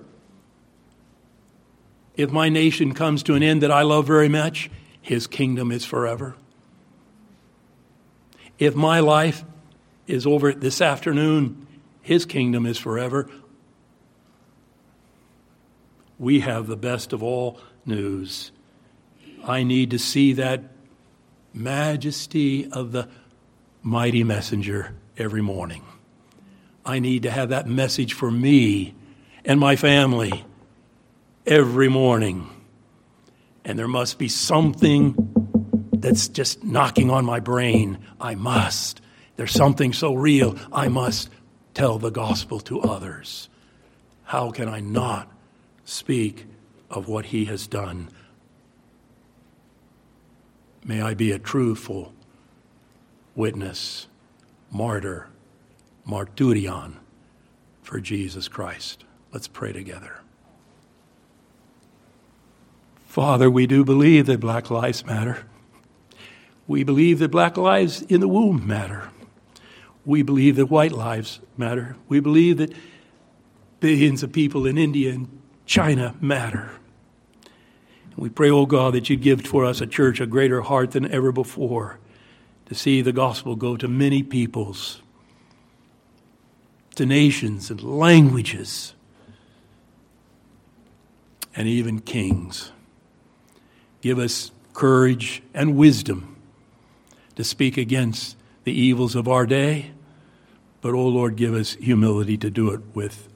if 2.17 2.31
my 2.31 2.49
nation 2.49 2.95
comes 2.95 3.23
to 3.25 3.35
an 3.35 3.43
end 3.43 3.63
that 3.63 3.71
I 3.71 3.83
love 3.83 4.07
very 4.07 4.29
much, 4.29 4.71
his 5.03 5.27
kingdom 5.27 5.71
is 5.71 5.85
forever. 5.85 6.35
If 8.59 8.75
my 8.75 9.01
life 9.01 9.45
is 10.07 10.27
over 10.27 10.53
this 10.53 10.81
afternoon, 10.81 11.67
his 12.01 12.25
kingdom 12.25 12.65
is 12.65 12.79
forever. 12.79 13.29
We 16.19 16.41
have 16.41 16.67
the 16.67 16.77
best 16.77 17.13
of 17.13 17.23
all 17.23 17.61
news. 17.85 18.51
I 19.45 19.63
need 19.63 19.91
to 19.91 19.99
see 19.99 20.33
that 20.35 20.63
majesty 21.57 22.71
of 22.71 22.93
the 22.93 23.09
mighty 23.83 24.23
messenger 24.23 24.95
every 25.17 25.43
morning. 25.43 25.83
I 26.85 26.99
need 26.99 27.23
to 27.23 27.31
have 27.31 27.49
that 27.49 27.67
message 27.67 28.13
for 28.13 28.31
me 28.31 28.95
and 29.45 29.59
my 29.59 29.77
family 29.77 30.45
every 31.47 31.89
morning. 31.89 32.49
And 33.65 33.79
there 33.79 33.89
must 33.89 34.19
be 34.19 34.29
something 34.29 35.15
that's 35.93 36.29
just 36.29 36.63
knocking 36.63 37.11
on 37.11 37.25
my 37.25 37.41
brain. 37.41 37.99
I 38.21 38.35
must. 38.35 39.01
There's 39.37 39.53
something 39.53 39.93
so 39.93 40.15
real. 40.15 40.57
I 40.73 40.89
must 40.89 41.31
tell 41.75 41.99
the 41.99 42.11
gospel 42.11 42.61
to 42.61 42.81
others. 42.81 43.49
How 44.25 44.51
can 44.51 44.69
I 44.69 44.81
not 44.81 45.31
speak 45.85 46.47
of 46.91 47.09
what 47.09 47.27
he 47.27 47.47
has 47.47 47.67
done? 47.67 48.09
May 50.87 51.03
I 51.03 51.15
be 51.15 51.33
a 51.33 51.39
truthful 51.39 52.13
witness, 53.35 54.07
martyr, 54.71 55.29
martyrion 56.09 56.99
for 57.83 57.99
Jesus 57.99 58.47
Christ. 58.47 59.05
Let's 59.33 59.49
pray 59.49 59.73
together. 59.73 60.21
Father, 63.05 63.51
we 63.51 63.67
do 63.67 63.85
believe 63.85 64.27
that 64.27 64.39
black 64.39 64.71
lives 64.71 65.05
matter. 65.05 65.45
We 66.69 66.85
believe 66.85 67.19
that 67.19 67.33
black 67.33 67.57
lives 67.57 68.03
in 68.03 68.21
the 68.21 68.29
womb 68.29 68.65
matter. 68.65 69.11
We 70.05 70.23
believe 70.23 70.55
that 70.55 70.67
white 70.67 70.93
lives 70.93 71.41
matter. 71.57 71.97
We 72.09 72.21
believe 72.21 72.59
that 72.59 72.73
billions 73.81 74.23
of 74.23 74.33
people 74.33 74.67
in 74.67 74.79
India 74.79 75.15
and 75.15 75.43
China 75.65 76.15
matter. 76.21 76.71
We 78.17 78.31
pray, 78.31 78.51
oh 78.51 78.65
God, 78.65 78.95
that 78.95 79.11
you 79.11 79.17
give 79.17 79.43
for 79.43 79.65
us 79.65 79.81
a 79.81 79.87
church 79.87 80.21
a 80.21 80.27
greater 80.27 80.63
heart 80.63 80.93
than 80.93 81.11
ever 81.13 81.33
before 81.33 81.99
to 82.67 82.75
see 82.75 83.03
the 83.03 83.13
gospel 83.13 83.57
go 83.57 83.77
to 83.77 83.87
many 83.87 84.23
peoples, 84.23 85.03
to 86.95 87.05
nations 87.05 87.71
and 87.71 87.83
languages, 87.83 88.95
and 91.55 91.69
even 91.69 92.01
kings. 92.01 92.73
Give 94.01 94.19
us 94.19 94.51
courage 94.73 95.43
and 95.53 95.77
wisdom 95.77 96.37
to 97.37 97.45
speak 97.45 97.77
against 97.77 98.37
the 98.65 98.73
evils 98.73 99.15
of 99.15 99.29
our 99.29 99.47
day, 99.47 99.93
but, 100.81 100.95
oh 100.95 101.09
Lord, 101.09 101.37
give 101.37 101.55
us 101.55 101.75
humility 101.75 102.39
to 102.39 102.51
do 102.51 102.71
it 102.71 102.81
with 102.95 103.29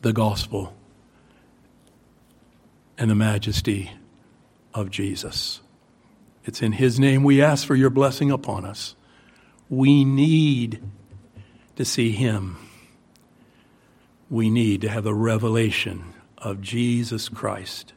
the 0.00 0.12
gospel 0.12 0.74
and 2.98 3.10
the 3.10 3.14
majesty 3.14 3.92
of 4.74 4.90
Jesus. 4.90 5.60
It's 6.44 6.62
in 6.62 6.72
His 6.72 6.98
name 6.98 7.24
we 7.24 7.42
ask 7.42 7.66
for 7.66 7.74
your 7.74 7.90
blessing 7.90 8.30
upon 8.30 8.64
us. 8.64 8.96
We 9.68 10.04
need 10.04 10.82
to 11.76 11.84
see 11.84 12.10
Him. 12.12 12.56
We 14.28 14.50
need 14.50 14.80
to 14.82 14.88
have 14.88 15.04
the 15.04 15.14
revelation 15.14 16.14
of 16.38 16.60
Jesus 16.60 17.28
Christ 17.28 17.92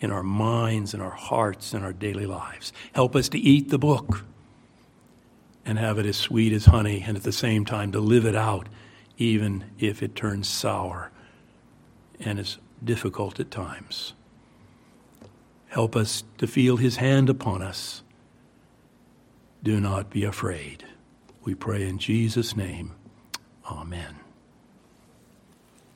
in 0.00 0.10
our 0.10 0.22
minds 0.22 0.94
and 0.94 1.02
our 1.02 1.10
hearts 1.10 1.72
and 1.72 1.84
our 1.84 1.92
daily 1.92 2.26
lives. 2.26 2.72
Help 2.92 3.16
us 3.16 3.28
to 3.30 3.38
eat 3.38 3.70
the 3.70 3.78
book 3.78 4.24
and 5.64 5.78
have 5.78 5.98
it 5.98 6.06
as 6.06 6.16
sweet 6.16 6.52
as 6.52 6.66
honey, 6.66 7.02
and 7.04 7.16
at 7.16 7.24
the 7.24 7.32
same 7.32 7.64
time 7.64 7.90
to 7.90 7.98
live 7.98 8.24
it 8.24 8.36
out, 8.36 8.68
even 9.18 9.64
if 9.80 10.00
it 10.00 10.14
turns 10.14 10.46
sour 10.46 11.10
and 12.20 12.38
is 12.38 12.58
difficult 12.84 13.40
at 13.40 13.50
times. 13.50 14.14
Help 15.76 15.94
us 15.94 16.24
to 16.38 16.46
feel 16.46 16.78
his 16.78 16.96
hand 16.96 17.28
upon 17.28 17.60
us. 17.60 18.02
Do 19.62 19.78
not 19.78 20.08
be 20.08 20.24
afraid. 20.24 20.86
We 21.44 21.54
pray 21.54 21.86
in 21.86 21.98
Jesus' 21.98 22.56
name. 22.56 22.94
Amen. 23.70 24.25